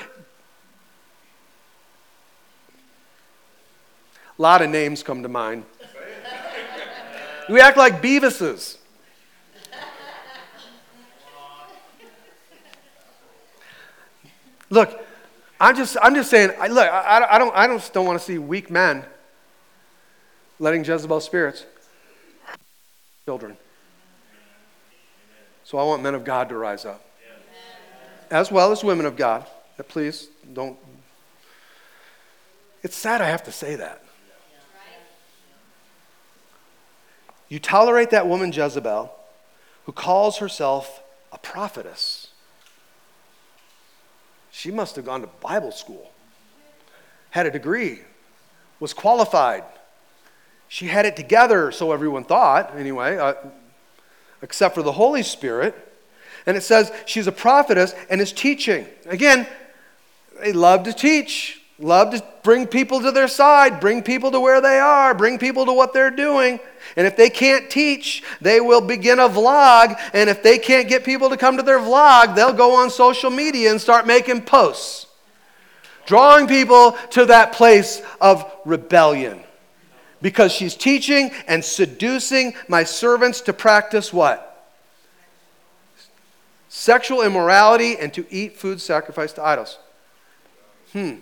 [4.38, 5.64] A lot of names come to mind.
[7.50, 8.78] We act like Beavises.
[14.70, 15.06] Look,
[15.60, 18.26] I'm just, I'm just saying, I, look, I, I, don't, I don't, don't want to
[18.26, 19.04] see weak men
[20.60, 21.66] letting Jezebel spirits
[23.26, 23.58] children.
[25.72, 27.02] So I want men of God to rise up,
[28.30, 29.46] as well as women of God.
[29.88, 30.78] Please don't.
[32.84, 34.04] It's sad I have to say that.
[37.48, 39.16] You tolerate that woman Jezebel,
[39.86, 41.02] who calls herself
[41.32, 42.28] a prophetess.
[44.52, 46.12] She must have gone to Bible school,
[47.30, 48.02] had a degree,
[48.82, 49.64] was qualified.
[50.68, 53.36] She had it together, so everyone thought, anyway, uh,
[54.42, 55.76] except for the Holy Spirit.
[56.46, 58.88] And it says she's a prophetess and is teaching.
[59.06, 59.48] Again,
[60.40, 61.62] they love to teach.
[61.82, 65.66] Love to bring people to their side, bring people to where they are, bring people
[65.66, 66.60] to what they're doing.
[66.96, 70.00] And if they can't teach, they will begin a vlog.
[70.14, 73.32] And if they can't get people to come to their vlog, they'll go on social
[73.32, 75.08] media and start making posts,
[76.06, 79.42] drawing people to that place of rebellion.
[80.22, 84.48] Because she's teaching and seducing my servants to practice what?
[86.70, 89.78] Sexual immorality and to eat food sacrificed to idols.
[90.94, 91.16] Hmm.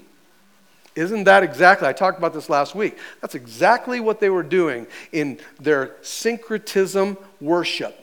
[0.95, 1.87] Isn't that exactly?
[1.87, 2.97] I talked about this last week.
[3.21, 7.97] That's exactly what they were doing in their syncretism worship.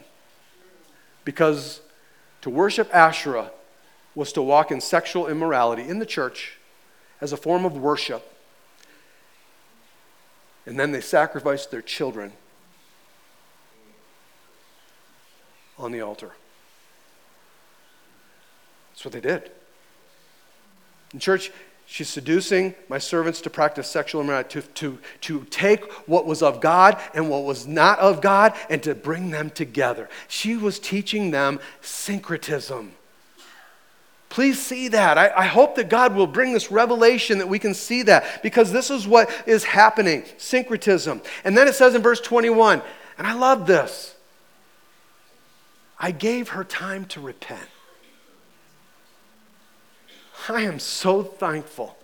[1.25, 1.83] Because
[2.43, 3.51] to worship Asherah
[4.15, 6.59] was to walk in sexual immorality in the church
[7.21, 8.36] as a form of worship.
[10.67, 12.33] And then they sacrificed their children
[15.79, 16.33] on the altar.
[18.91, 19.51] That's what they did.
[21.13, 21.53] In church,
[21.89, 26.61] She's seducing my servants to practice sexual immorality, to, to, to take what was of
[26.61, 30.09] God and what was not of God and to bring them together.
[30.27, 32.96] She was teaching them syncretism.
[34.37, 35.17] Please see that.
[35.17, 38.71] I, I, hope that God will bring this revelation that we can see that because
[38.71, 41.23] this is what is happening syncretism.
[41.43, 42.83] And then it says in verse 21,
[43.17, 44.15] and I love this
[45.99, 47.71] I gave her time to repent.
[50.51, 51.97] I am so thankful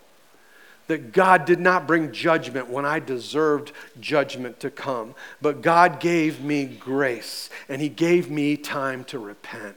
[0.87, 6.43] that God did not bring judgment when I deserved judgment to come, but God gave
[6.43, 9.76] me grace and He gave me time to repent.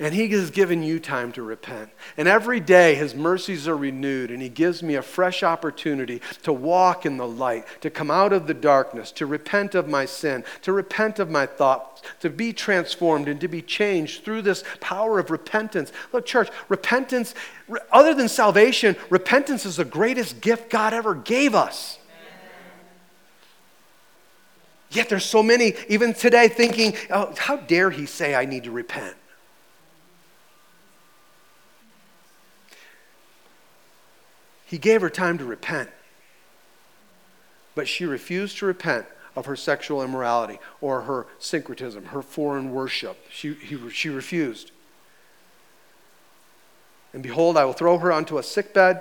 [0.00, 1.90] And He has given you time to repent.
[2.16, 6.52] And every day His mercies are renewed, and He gives me a fresh opportunity to
[6.52, 10.44] walk in the light, to come out of the darkness, to repent of my sin,
[10.62, 15.18] to repent of my thoughts, to be transformed, and to be changed through this power
[15.18, 15.90] of repentance.
[16.12, 17.34] Look, church, repentance,
[17.90, 21.98] other than salvation, repentance is the greatest gift God ever gave us.
[24.90, 28.70] Yet there's so many, even today, thinking, oh, how dare he say I need to
[28.70, 29.16] repent?
[34.68, 35.88] He gave her time to repent.
[37.74, 43.16] But she refused to repent of her sexual immorality or her syncretism, her foreign worship.
[43.30, 44.72] She, he, she refused.
[47.14, 49.00] And behold, I will throw her onto a sickbed,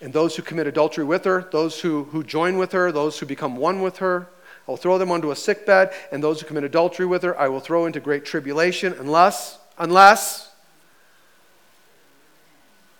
[0.00, 3.26] And those who commit adultery with her, those who, who join with her, those who
[3.26, 4.28] become one with her,
[4.66, 7.38] I will throw them onto a sick bed, and those who commit adultery with her,
[7.38, 10.50] I will throw into great tribulation, unless, unless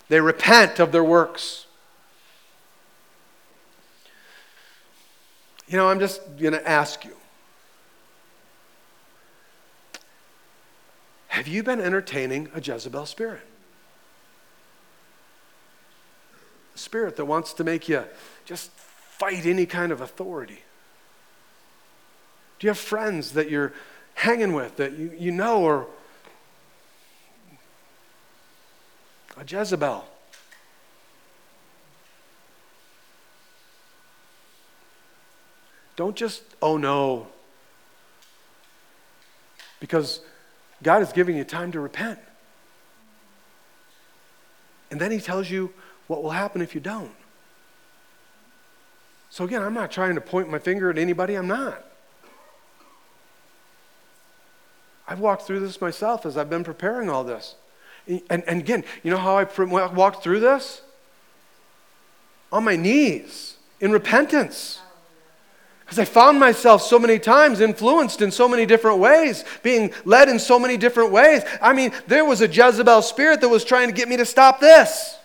[0.09, 1.66] they repent of their works.
[5.67, 7.13] You know, I'm just going to ask you
[11.37, 13.43] Have you been entertaining a Jezebel spirit?
[16.73, 18.05] A spirit that wants to make you
[18.43, 20.63] just fight any kind of authority.
[22.57, 23.71] Do you have friends that you're
[24.15, 25.85] hanging with that you, you know are
[29.37, 30.07] a Jezebel?
[35.97, 37.27] Don't just, oh no,
[39.79, 40.21] because
[40.81, 42.19] God is giving you time to repent.
[44.89, 45.73] And then He tells you
[46.05, 47.11] what will happen if you don't.
[49.29, 51.83] So, again, I'm not trying to point my finger at anybody, I'm not.
[55.07, 57.55] I've walked through this myself as I've been preparing all this.
[58.07, 59.45] And, and again, you know how I
[59.87, 60.81] walked through this?
[62.51, 64.79] On my knees in repentance.
[65.87, 70.27] Because I found myself so many times influenced in so many different ways, being led
[70.27, 71.43] in so many different ways.
[71.61, 74.59] I mean, there was a Jezebel spirit that was trying to get me to stop
[74.59, 75.17] this.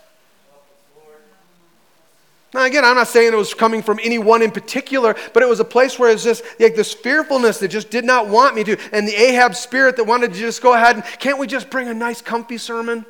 [2.54, 5.58] Now, again, I'm not saying it was coming from anyone in particular, but it was
[5.58, 8.62] a place where it was just like this fearfulness that just did not want me
[8.62, 11.70] to, and the Ahab spirit that wanted to just go ahead and, can't we just
[11.70, 13.04] bring a nice, comfy sermon?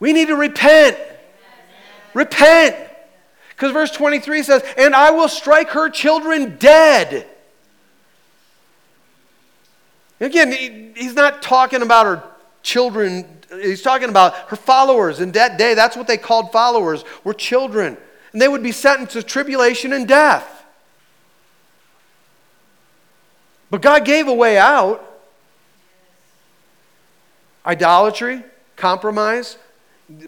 [0.00, 0.98] We need to repent.
[2.12, 2.74] Repent.
[3.56, 7.26] Because verse 23 says, And I will strike her children dead.
[10.20, 12.22] Again, he's not talking about her
[12.62, 15.20] children he's talking about her followers.
[15.20, 17.96] In that day, that's what they called followers, were children.
[18.32, 20.64] And they would be sentenced to tribulation and death.
[23.70, 25.02] But God gave a way out.
[27.64, 28.44] Idolatry,
[28.76, 29.58] compromise,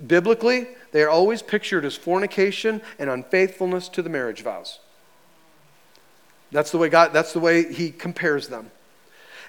[0.07, 4.81] biblically, they are always pictured as fornication and unfaithfulness to the marriage vows.
[6.51, 8.71] That's the way God, that's the way he compares them.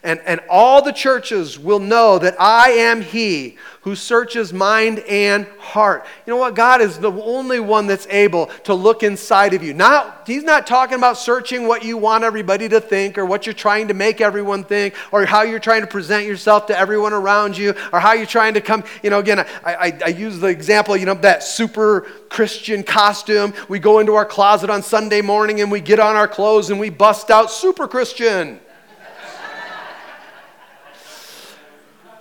[0.03, 5.45] And, and all the churches will know that I am He who searches mind and
[5.57, 6.05] heart.
[6.25, 6.53] You know what?
[6.53, 9.73] God is the only one that's able to look inside of you.
[9.73, 13.53] Not, he's not talking about searching what you want everybody to think or what you're
[13.53, 17.57] trying to make everyone think or how you're trying to present yourself to everyone around
[17.57, 18.83] you or how you're trying to come.
[19.01, 23.53] You know, again, I, I, I use the example, you know, that super Christian costume.
[23.69, 26.79] We go into our closet on Sunday morning and we get on our clothes and
[26.79, 28.59] we bust out super Christian.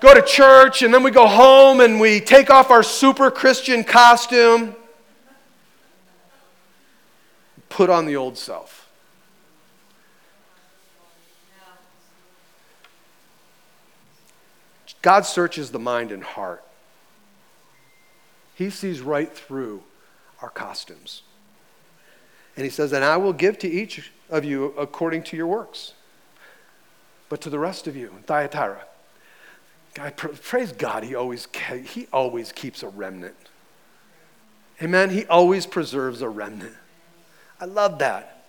[0.01, 3.85] Go to church and then we go home and we take off our super Christian
[3.85, 4.75] costume,
[7.69, 8.89] put on the old self.
[15.01, 16.65] God searches the mind and heart.
[18.55, 19.85] He sees right through
[20.43, 21.23] our costumes.
[22.57, 25.95] And he says, And I will give to each of you according to your works.
[27.29, 28.85] But to the rest of you, Thyatira,
[29.95, 31.49] God, praise God, he always,
[31.87, 33.35] he always keeps a remnant.
[34.83, 35.11] Amen?
[35.11, 36.75] He always preserves a remnant.
[37.61, 38.45] I love that.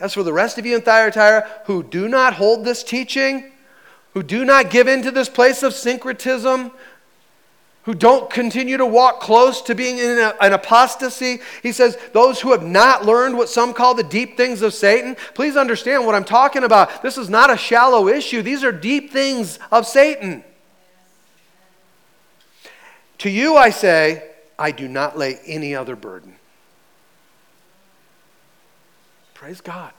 [0.00, 3.52] As for the rest of you in Thyatira who do not hold this teaching,
[4.14, 6.70] who do not give in to this place of syncretism,
[7.82, 11.38] who don't continue to walk close to being in a, an apostasy.
[11.62, 15.16] He says, Those who have not learned what some call the deep things of Satan,
[15.34, 17.02] please understand what I'm talking about.
[17.02, 20.42] This is not a shallow issue, these are deep things of Satan.
[23.18, 26.36] To you I say, I do not lay any other burden.
[29.34, 29.92] Praise God.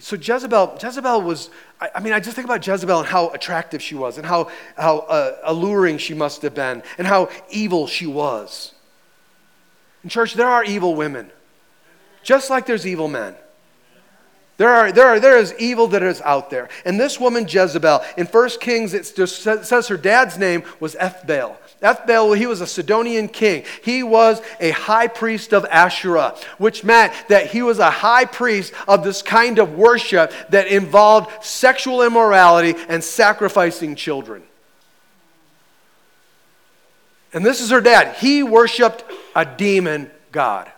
[0.00, 1.50] So Jezebel, Jezebel was,
[1.80, 4.98] I, mean, I just think about Jezebel and how attractive she was and how, how
[4.98, 8.74] uh, alluring she must have been and how evil she was.
[10.04, 11.30] In church, there are evil women,
[12.22, 13.34] just like there's evil men.
[14.58, 16.68] There, are, there, are, there is evil that is out there.
[16.84, 21.56] And this woman, Jezebel, in 1 Kings, it says her dad's name was Ethbaal.
[21.80, 23.64] Ethbaal, he was a Sidonian king.
[23.84, 28.72] He was a high priest of Asherah, which meant that he was a high priest
[28.88, 34.42] of this kind of worship that involved sexual immorality and sacrificing children.
[37.32, 38.16] And this is her dad.
[38.16, 39.04] He worshiped
[39.36, 40.72] a demon god.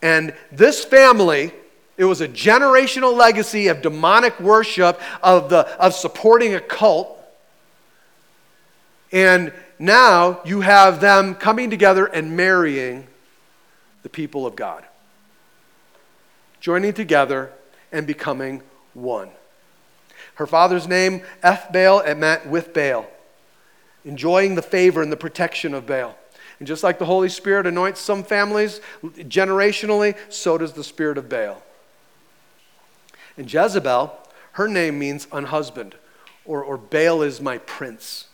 [0.00, 1.52] And this family
[2.00, 7.14] it was a generational legacy of demonic worship, of, the, of supporting a cult.
[9.12, 13.06] And now you have them coming together and marrying
[14.02, 14.82] the people of God,
[16.58, 17.52] joining together
[17.92, 18.62] and becoming
[18.94, 19.28] one.
[20.36, 23.06] Her father's name, F Ethbaal, it meant with Baal,
[24.06, 26.16] enjoying the favor and the protection of Baal.
[26.60, 31.28] And just like the Holy Spirit anoints some families generationally, so does the spirit of
[31.28, 31.62] Baal.
[33.40, 34.12] And Jezebel,
[34.52, 35.94] her name means unhusband,
[36.44, 38.28] or, or Baal is my prince.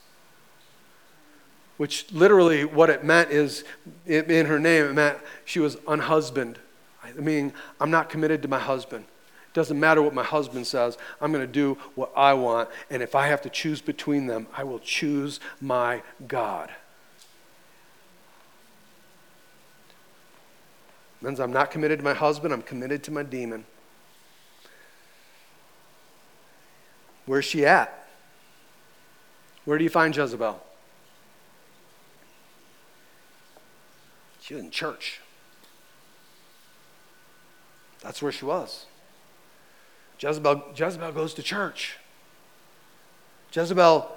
[1.76, 3.62] Which literally, what it meant is,
[4.04, 6.58] in her name, it meant she was unhusband.
[7.04, 9.04] I mean, I'm not committed to my husband.
[9.04, 10.98] It doesn't matter what my husband says.
[11.20, 12.68] I'm going to do what I want.
[12.90, 16.72] And if I have to choose between them, I will choose my God.
[21.22, 23.66] Means I'm not committed to my husband, I'm committed to my demon.
[27.26, 28.06] Where's she at?
[29.64, 30.62] Where do you find Jezebel?
[34.40, 35.20] She in church.
[38.00, 38.86] That's where she was.
[40.20, 41.98] Jezebel, Jezebel goes to church.
[43.52, 44.10] Jezebel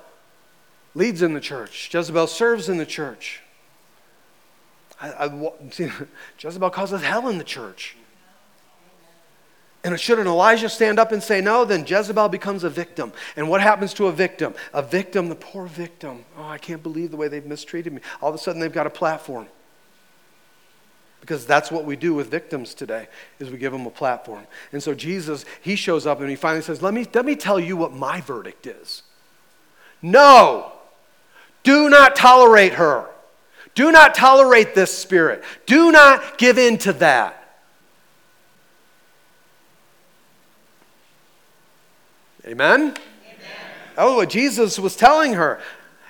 [0.94, 1.90] leads in the church.
[1.92, 3.42] Jezebel serves in the church.
[5.02, 5.52] I, I,
[6.40, 7.96] Jezebel causes hell in the church.
[9.84, 13.14] And should an Elijah stand up and say no, then Jezebel becomes a victim.
[13.38, 14.54] And what happens to a victim?
[14.74, 16.26] A victim, the poor victim.
[16.38, 18.02] Oh, I can't believe the way they've mistreated me.
[18.22, 19.48] All of a sudden, they've got a platform.
[21.22, 23.08] Because that's what we do with victims today,
[23.40, 24.46] is we give them a platform.
[24.72, 27.60] And so Jesus, he shows up and he finally says, let me, let me tell
[27.60, 29.04] you what my verdict is.
[30.02, 30.72] No,
[31.64, 33.06] do not tolerate her.
[33.76, 35.44] Do not tolerate this spirit.
[35.66, 37.39] Do not give in to that.
[42.50, 42.82] Amen?
[42.82, 42.96] Amen?
[43.96, 45.62] Oh, what Jesus was telling her.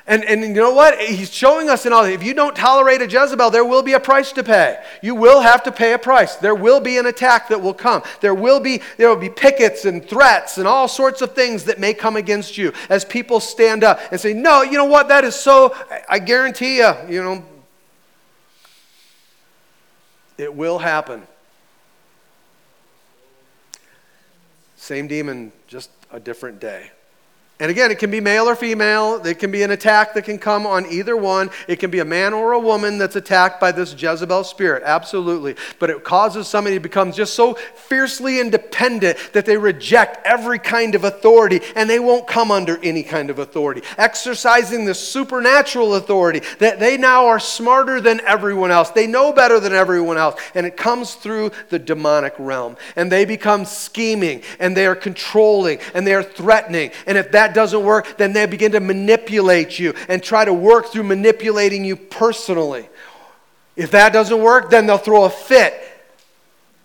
[0.07, 0.97] And, and you know what?
[0.99, 3.99] He's showing us in all if you don't tolerate a Jezebel, there will be a
[3.99, 4.81] price to pay.
[5.03, 6.35] You will have to pay a price.
[6.37, 8.01] There will be an attack that will come.
[8.21, 11.77] There will be there will be pickets and threats and all sorts of things that
[11.77, 15.09] may come against you as people stand up and say, "No, you know what?
[15.09, 15.75] That is so
[16.09, 17.43] I guarantee you, you know,
[20.39, 21.27] it will happen."
[24.75, 26.91] Same demon, just a different day.
[27.62, 29.22] And again, it can be male or female.
[29.26, 31.49] It can be an attack that can come on either one.
[31.68, 34.82] It can be a man or a woman that's attacked by this Jezebel spirit.
[34.86, 35.57] Absolutely.
[35.78, 40.95] But it causes somebody to become just so fiercely independent that they reject every kind
[40.95, 43.82] of authority and they won't come under any kind of authority.
[43.97, 48.91] Exercising the supernatural authority that they now are smarter than everyone else.
[48.91, 50.39] They know better than everyone else.
[50.55, 52.78] And it comes through the demonic realm.
[52.95, 56.91] And they become scheming and they are controlling and they are threatening.
[57.05, 60.54] And if that that doesn't work, then they begin to manipulate you and try to
[60.54, 62.88] work through manipulating you personally.
[63.76, 65.74] If that doesn't work, then they'll throw a fit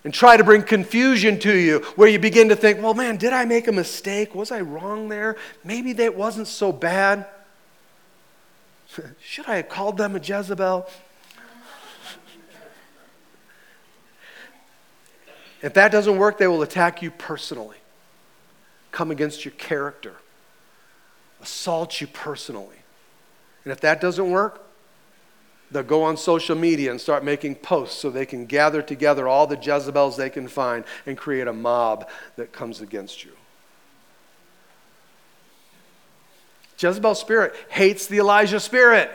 [0.04, 3.34] and try to bring confusion to you where you begin to think, well, man, did
[3.34, 4.34] I make a mistake?
[4.34, 5.36] Was I wrong there?
[5.64, 7.26] Maybe that wasn't so bad.
[9.20, 10.88] Should I have called them a Jezebel?
[15.62, 17.76] if that doesn't work, they will attack you personally,
[18.92, 20.14] come against your character
[21.44, 22.78] assault you personally.
[23.64, 24.66] And if that doesn't work,
[25.70, 29.46] they'll go on social media and start making posts so they can gather together all
[29.46, 33.32] the Jezebels they can find and create a mob that comes against you.
[36.78, 39.10] Jezebel spirit hates the Elijah spirit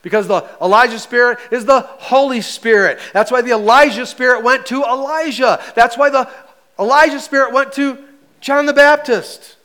[0.00, 2.98] because the Elijah spirit is the Holy Spirit.
[3.12, 5.62] That's why the Elijah spirit went to Elijah.
[5.74, 6.30] That's why the
[6.78, 7.98] Elijah spirit went to
[8.40, 9.55] John the Baptist.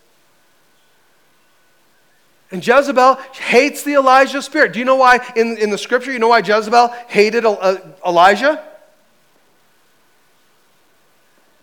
[2.51, 4.73] And Jezebel hates the Elijah spirit.
[4.73, 8.61] Do you know why, in, in the scripture, you know why Jezebel hated uh, Elijah?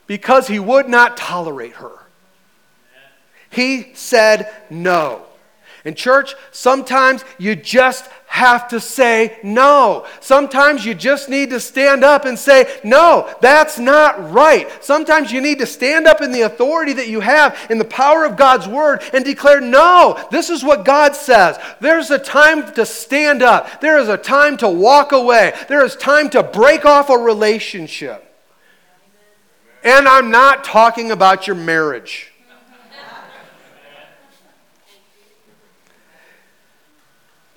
[0.07, 1.93] Because he would not tolerate her.
[3.51, 5.28] He said no.
[5.85, 10.07] In church, sometimes you just have to say no.
[10.21, 14.69] Sometimes you just need to stand up and say, no, that's not right.
[14.85, 18.25] Sometimes you need to stand up in the authority that you have in the power
[18.25, 21.59] of God's word and declare, no, this is what God says.
[21.81, 25.97] There's a time to stand up, there is a time to walk away, there is
[25.97, 28.25] time to break off a relationship.
[29.83, 32.33] And I'm not talking about your marriage.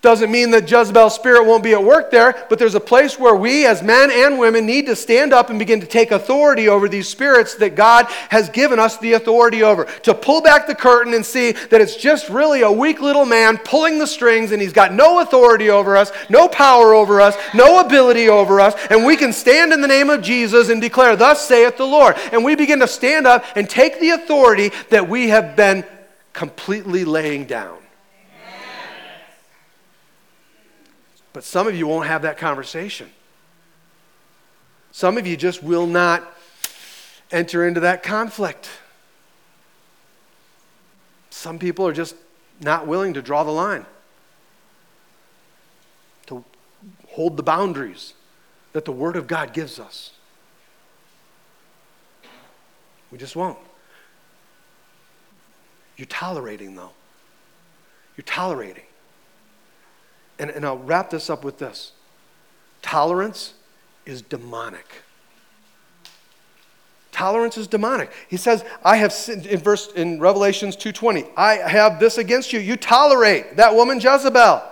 [0.02, 3.36] Doesn't mean that Jezebel's spirit won't be at work there, but there's a place where
[3.36, 6.89] we, as men and women, need to stand up and begin to take authority over
[6.89, 9.86] these spirits that God has given us the authority over.
[9.86, 13.60] To pull back the curtain and see that it's just really a weak little man
[13.60, 17.80] pulling the strings and he's got no authority over us, no power over us, no
[17.80, 21.47] ability over us, and we can stand in the name of Jesus and declare, Thus
[21.47, 22.16] saith the Lord.
[22.32, 25.86] And we begin to stand up and take the authority that we have been
[26.34, 27.81] completely laying down.
[31.34, 33.10] But some of you won't have that conversation.
[34.92, 36.38] Some of you just will not
[37.32, 38.70] enter into that conflict.
[41.30, 42.16] Some people are just
[42.60, 43.86] not willing to draw the line,
[46.28, 46.44] to
[47.10, 48.14] hold the boundaries
[48.74, 50.12] that the Word of God gives us.
[53.12, 53.58] We just won't.
[55.98, 56.92] You're tolerating, though.
[58.18, 58.84] You're tolerating.
[60.42, 61.92] And, and I'll wrap this up with this
[62.82, 63.54] tolerance
[64.08, 64.88] is demonic.
[67.12, 68.10] Tolerance is demonic.
[68.28, 71.30] He says, I have sinned in verse in Revelations 2:20.
[71.38, 72.60] I have this against you.
[72.60, 74.64] You tolerate that woman Jezebel.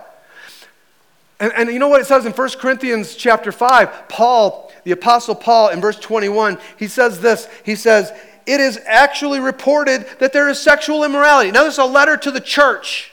[1.38, 4.08] And, and you know what it says in 1 Corinthians chapter 5?
[4.08, 7.46] Paul, the apostle Paul, in verse 21, he says this.
[7.64, 8.12] He says,
[8.44, 11.52] It is actually reported that there is sexual immorality.
[11.52, 13.12] Now, this is a letter to the church.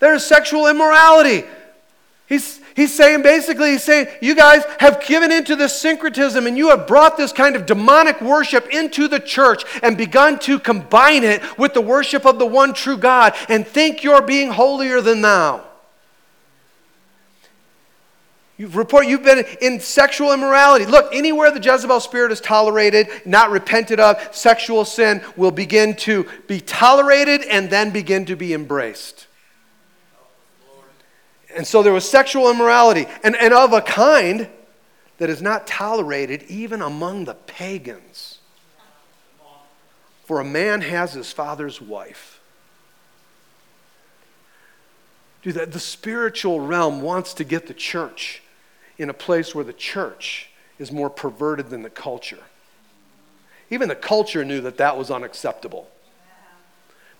[0.00, 1.44] There is sexual immorality.
[2.28, 6.70] He's, he's saying basically, he's saying, you guys have given into this syncretism and you
[6.70, 11.40] have brought this kind of demonic worship into the church and begun to combine it
[11.56, 15.62] with the worship of the one true God and think you're being holier than thou.
[18.58, 20.86] You report you've been in sexual immorality.
[20.86, 26.26] Look, anywhere the Jezebel spirit is tolerated, not repented of, sexual sin will begin to
[26.48, 29.26] be tolerated and then begin to be embraced.
[31.56, 34.48] And so there was sexual immorality, and, and of a kind
[35.18, 38.38] that is not tolerated even among the pagans.
[40.24, 42.40] For a man has his father's wife.
[45.42, 48.42] Dude, the, the spiritual realm wants to get the church
[48.98, 52.42] in a place where the church is more perverted than the culture.
[53.70, 55.88] Even the culture knew that that was unacceptable.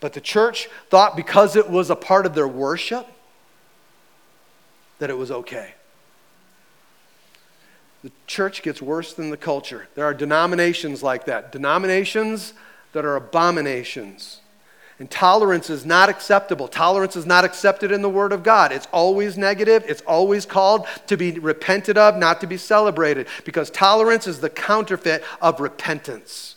[0.01, 3.07] But the church thought because it was a part of their worship,
[4.99, 5.75] that it was okay.
[8.03, 9.89] The church gets worse than the culture.
[9.95, 12.53] There are denominations like that, denominations
[12.93, 14.41] that are abominations.
[14.99, 16.69] And tolerance is not acceptable.
[16.69, 18.73] Tolerance is not accepted in the Word of God.
[18.73, 19.85] It's always negative.
[19.87, 24.49] It's always called to be repented of, not to be celebrated, because tolerance is the
[24.49, 26.56] counterfeit of repentance.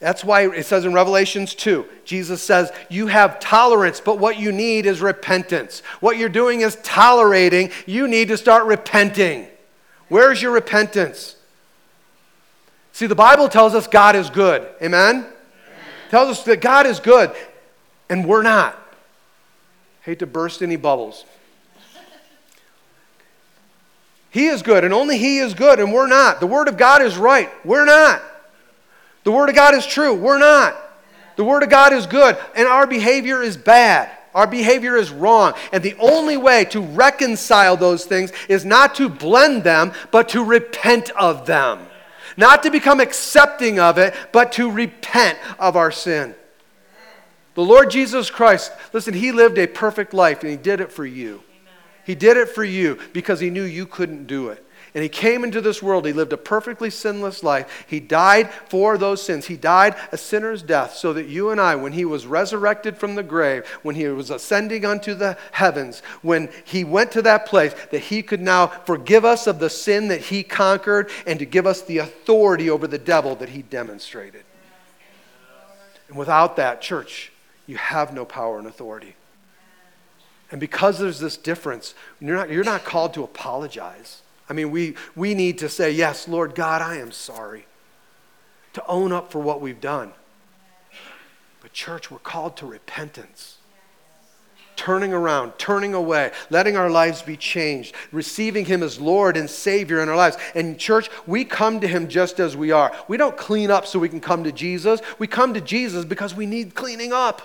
[0.00, 4.52] That's why it says in Revelations 2, Jesus says, You have tolerance, but what you
[4.52, 5.80] need is repentance.
[6.00, 7.70] What you're doing is tolerating.
[7.86, 9.46] You need to start repenting.
[10.08, 11.36] Where's your repentance?
[12.92, 14.68] See, the Bible tells us God is good.
[14.82, 15.16] Amen?
[15.16, 15.26] Amen?
[16.10, 17.32] Tells us that God is good,
[18.10, 18.78] and we're not.
[20.02, 21.24] Hate to burst any bubbles.
[24.30, 26.40] He is good, and only He is good, and we're not.
[26.40, 27.50] The Word of God is right.
[27.64, 28.20] We're not.
[29.24, 30.14] The Word of God is true.
[30.14, 30.76] We're not.
[31.36, 34.10] The Word of God is good, and our behavior is bad.
[34.34, 35.54] Our behavior is wrong.
[35.72, 40.44] And the only way to reconcile those things is not to blend them, but to
[40.44, 41.86] repent of them.
[42.36, 46.34] Not to become accepting of it, but to repent of our sin.
[47.54, 51.06] The Lord Jesus Christ, listen, He lived a perfect life and He did it for
[51.06, 51.42] you.
[52.04, 54.64] He did it for you because He knew you couldn't do it.
[54.94, 56.06] And he came into this world.
[56.06, 57.84] He lived a perfectly sinless life.
[57.88, 59.46] He died for those sins.
[59.46, 63.16] He died a sinner's death so that you and I, when he was resurrected from
[63.16, 67.74] the grave, when he was ascending unto the heavens, when he went to that place,
[67.90, 71.66] that he could now forgive us of the sin that he conquered and to give
[71.66, 74.44] us the authority over the devil that he demonstrated.
[76.06, 77.32] And without that, church,
[77.66, 79.16] you have no power and authority.
[80.52, 84.20] And because there's this difference, you're not, you're not called to apologize.
[84.48, 87.66] I mean, we, we need to say, Yes, Lord God, I am sorry.
[88.74, 90.12] To own up for what we've done.
[91.62, 93.58] But, church, we're called to repentance.
[94.76, 100.02] Turning around, turning away, letting our lives be changed, receiving Him as Lord and Savior
[100.02, 100.36] in our lives.
[100.56, 102.92] And, church, we come to Him just as we are.
[103.06, 105.00] We don't clean up so we can come to Jesus.
[105.20, 107.40] We come to Jesus because we need cleaning up.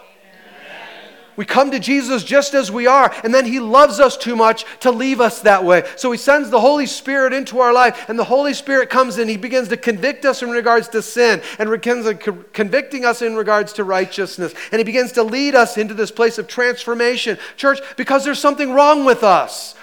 [1.39, 4.65] We come to Jesus just as we are, and then He loves us too much
[4.81, 5.87] to leave us that way.
[5.95, 9.29] So He sends the Holy Spirit into our life, and the Holy Spirit comes in.
[9.29, 12.13] He begins to convict us in regards to sin, and begins
[12.51, 14.53] convicting us in regards to righteousness.
[14.73, 17.37] And He begins to lead us into this place of transformation.
[17.55, 19.75] Church, because there's something wrong with us.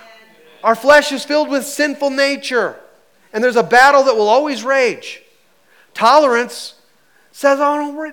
[0.63, 2.79] Our flesh is filled with sinful nature,
[3.33, 5.23] and there's a battle that will always rage.
[5.95, 6.75] Tolerance
[7.33, 8.13] says, Oh, don't worry,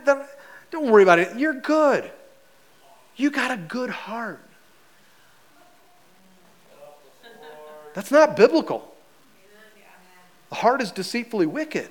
[0.71, 1.37] don't worry about it.
[1.37, 2.09] You're good.
[3.15, 4.41] You got a good heart.
[7.93, 8.93] That's not biblical.
[10.49, 11.89] The heart is deceitfully wicked.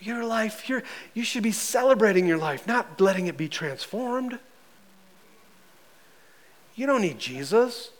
[0.00, 0.82] Your life, you
[1.12, 4.38] you should be celebrating your life, not letting it be transformed.
[6.76, 7.90] You don't need Jesus.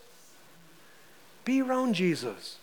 [1.45, 2.59] Be your own Jesus.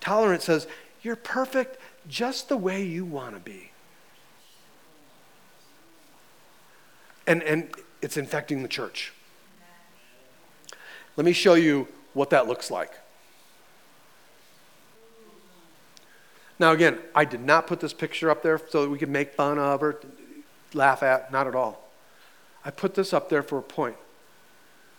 [0.00, 0.68] Tolerance says,
[1.02, 3.72] You're perfect just the way you want to be.
[7.26, 7.68] And, and
[8.02, 9.12] it's infecting the church.
[11.16, 12.92] Let me show you what that looks like.
[16.58, 19.34] Now, again, I did not put this picture up there so that we could make
[19.34, 20.00] fun of or
[20.72, 21.88] laugh at, not at all.
[22.64, 23.96] I put this up there for a point.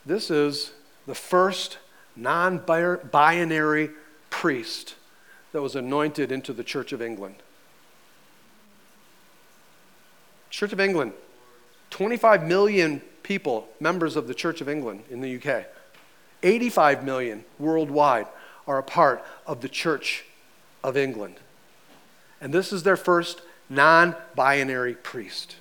[0.05, 0.71] This is
[1.07, 1.78] the first
[2.15, 3.89] non binary
[4.30, 4.95] priest
[5.51, 7.36] that was anointed into the Church of England.
[10.49, 11.13] Church of England,
[11.95, 15.65] 25 million people, members of the Church of England in the UK.
[16.43, 18.27] 85 million worldwide
[18.67, 20.25] are a part of the Church
[20.83, 21.37] of England.
[22.41, 25.55] And this is their first non binary priest.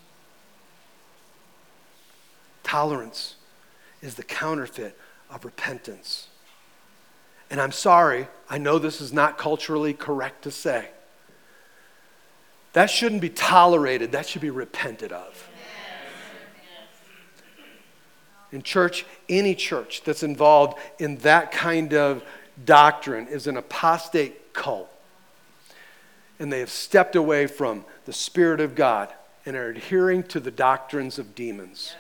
[2.65, 3.37] Tolerance
[4.03, 4.99] is the counterfeit
[5.31, 6.27] of repentance.
[7.49, 10.89] And I'm sorry, I know this is not culturally correct to say.
[12.73, 15.49] That shouldn't be tolerated, that should be repented of.
[18.55, 22.23] In church, any church that's involved in that kind of
[22.65, 24.89] doctrine is an apostate cult.
[26.39, 29.13] And they have stepped away from the Spirit of God
[29.45, 31.97] and are adhering to the doctrines of demons.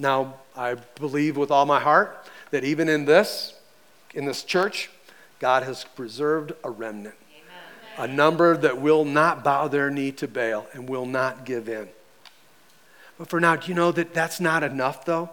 [0.00, 3.52] Now, I believe with all my heart that even in this,
[4.14, 4.88] in this church,
[5.38, 7.16] God has preserved a remnant,
[7.98, 8.10] Amen.
[8.10, 11.90] a number that will not bow their knee to Baal and will not give in.
[13.18, 15.30] But for now, do you know that that's not enough, though?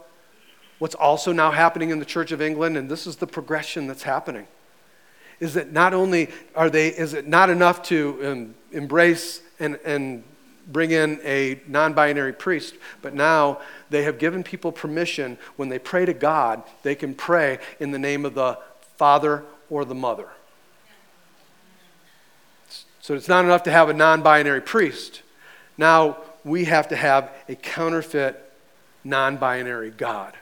[0.80, 4.03] What's also now happening in the Church of England, and this is the progression that's
[4.03, 4.47] happening,
[5.39, 10.23] is that not only are they, is it not enough to um, embrace and, and
[10.67, 13.59] bring in a non binary priest, but now
[13.89, 17.99] they have given people permission when they pray to God, they can pray in the
[17.99, 18.57] name of the
[18.97, 20.30] Father or the Mother.
[23.01, 25.23] So it's not enough to have a non binary priest.
[25.77, 26.17] Now
[26.50, 28.43] we have to have a counterfeit
[29.04, 30.34] non binary God.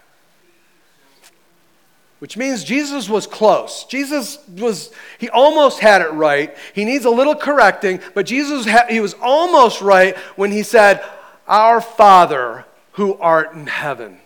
[2.20, 3.86] Which means Jesus was close.
[3.86, 6.56] Jesus was, he almost had it right.
[6.74, 11.04] He needs a little correcting, but Jesus, ha- he was almost right when he said,
[11.48, 14.18] Our Father who art in heaven,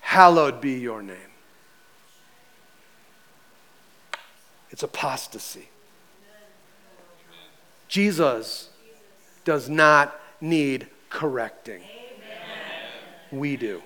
[0.00, 1.16] hallowed be your name.
[4.70, 5.68] It's apostasy.
[7.86, 8.70] Jesus
[9.44, 11.82] does not need correcting.
[13.30, 13.82] We do.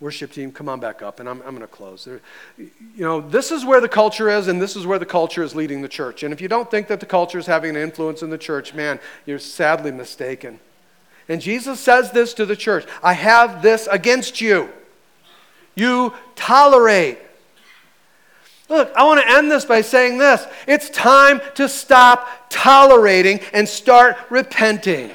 [0.00, 2.04] Worship team, come on back up, and I'm, I'm going to close.
[2.04, 2.20] There,
[2.56, 5.56] you know, this is where the culture is, and this is where the culture is
[5.56, 6.22] leading the church.
[6.22, 8.74] And if you don't think that the culture is having an influence in the church,
[8.74, 10.60] man, you're sadly mistaken.
[11.28, 14.68] And Jesus says this to the church I have this against you.
[15.74, 17.18] You tolerate.
[18.68, 23.68] Look, I want to end this by saying this it's time to stop tolerating and
[23.68, 25.10] start repenting.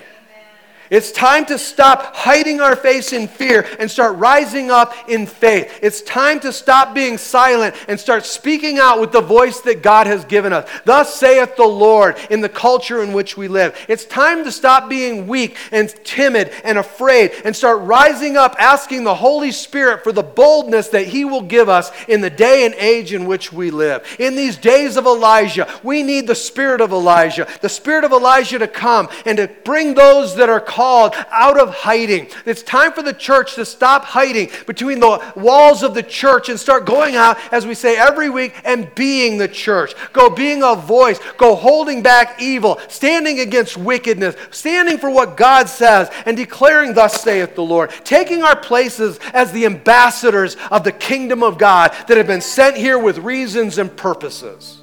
[0.90, 5.80] It's time to stop hiding our face in fear and start rising up in faith.
[5.82, 10.08] It's time to stop being silent and start speaking out with the voice that God
[10.08, 10.70] has given us.
[10.86, 13.78] Thus saith the Lord in the culture in which we live.
[13.88, 19.04] It's time to stop being weak and timid and afraid and start rising up asking
[19.04, 22.76] the Holy Spirit for the boldness that He will give us in the day and
[22.76, 24.06] age in which we live.
[24.20, 28.60] In these days of Elijah, we need the Spirit of Elijah, the Spirit of Elijah
[28.60, 32.28] to come and to bring those that are called out of hiding.
[32.47, 36.59] It's time for the church to stop hiding between the walls of the church and
[36.59, 39.93] start going out, as we say every week, and being the church.
[40.13, 41.19] Go being a voice.
[41.38, 47.21] Go holding back evil, standing against wickedness, standing for what God says, and declaring, Thus
[47.21, 47.91] saith the Lord.
[48.03, 52.78] Taking our places as the ambassadors of the kingdom of God that have been sent
[52.78, 54.82] here with reasons and purposes.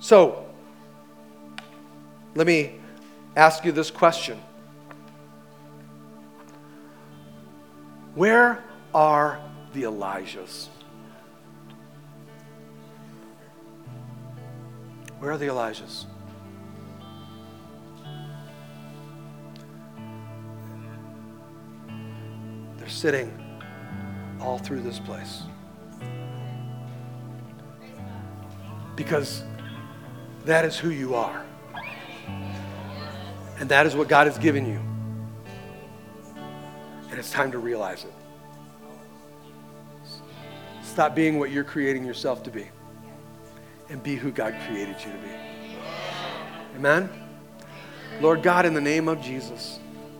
[0.00, 0.45] So,
[2.36, 2.74] Let me
[3.34, 4.38] ask you this question
[8.14, 8.62] Where
[8.94, 9.40] are
[9.72, 10.68] the Elijahs?
[15.18, 16.04] Where are the Elijahs?
[22.76, 23.32] They're sitting
[24.42, 25.44] all through this place.
[28.94, 29.42] Because
[30.44, 31.46] that is who you are.
[33.58, 34.80] And that is what God has given you.
[37.10, 38.12] And it's time to realize it.
[40.82, 42.68] Stop being what you're creating yourself to be
[43.88, 45.30] and be who God created you to be.
[46.76, 47.08] Amen?
[48.20, 49.78] Lord God, in the name of Jesus.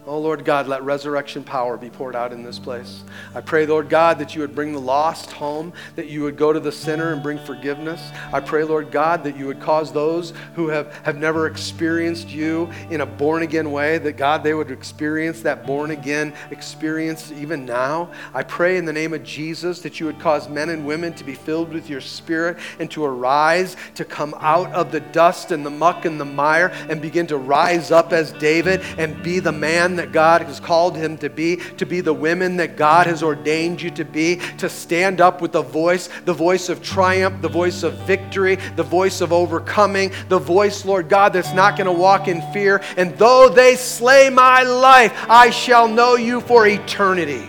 [0.09, 3.03] Oh, Lord God, let resurrection power be poured out in this place.
[3.35, 6.53] I pray, Lord God, that you would bring the lost home, that you would go
[6.53, 8.01] to the sinner and bring forgiveness.
[8.33, 12.71] I pray, Lord God, that you would cause those who have, have never experienced you
[12.89, 17.67] in a born again way, that God, they would experience that born again experience even
[17.67, 18.13] now.
[18.33, 21.25] I pray in the name of Jesus that you would cause men and women to
[21.25, 25.67] be filled with your spirit and to arise, to come out of the dust and
[25.67, 29.51] the muck and the mire and begin to rise up as David and be the
[29.51, 33.23] man that God has called him to be, to be the women that God has
[33.23, 37.49] ordained you to be, to stand up with the voice, the voice of triumph, the
[37.49, 41.93] voice of victory, the voice of overcoming, the voice, Lord God, that's not going to
[41.93, 42.83] walk in fear.
[42.97, 47.49] And though they slay my life, I shall know you for eternity.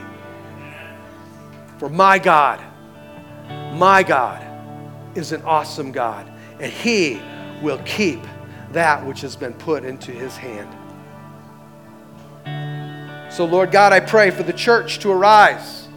[1.77, 2.63] For my God,
[3.73, 4.43] my God
[5.15, 7.21] is an awesome God, and He
[7.61, 8.19] will keep
[8.71, 10.75] that which has been put into His hand.
[13.37, 15.87] So, Lord God, I pray for the church to arise,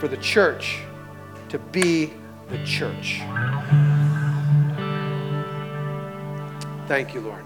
[0.00, 0.78] for the church
[1.50, 2.14] to be
[2.48, 3.20] the church.
[6.88, 7.44] Thank you, Lord.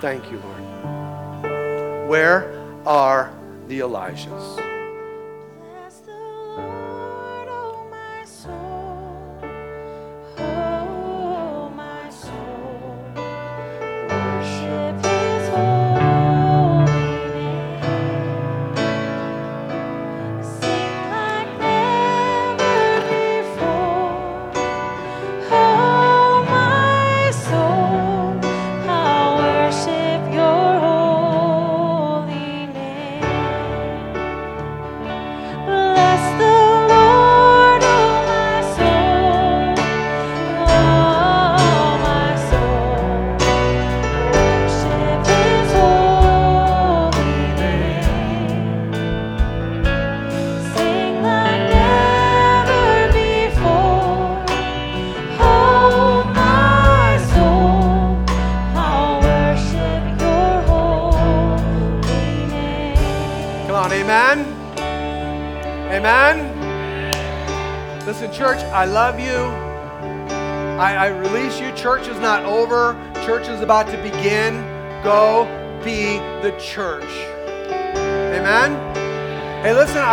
[0.00, 2.08] Thank you, Lord.
[2.08, 2.52] Where
[2.84, 3.32] are
[3.68, 4.73] the Elijahs?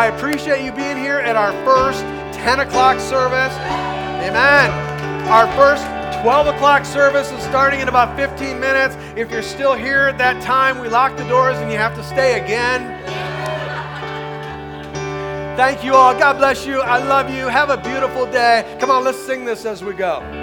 [0.02, 2.02] I appreciate you being here at our first
[2.34, 3.54] 10 o'clock service.
[4.26, 4.72] Amen.
[5.30, 5.86] Our first
[6.24, 8.95] 12 o'clock service is starting in about 15 minutes.
[9.16, 12.04] If you're still here at that time, we lock the doors and you have to
[12.04, 12.97] stay again.
[15.56, 16.18] Thank you all.
[16.18, 16.82] God bless you.
[16.82, 17.47] I love you.
[17.47, 18.76] Have a beautiful day.
[18.80, 20.41] Come on, let's sing this as we go.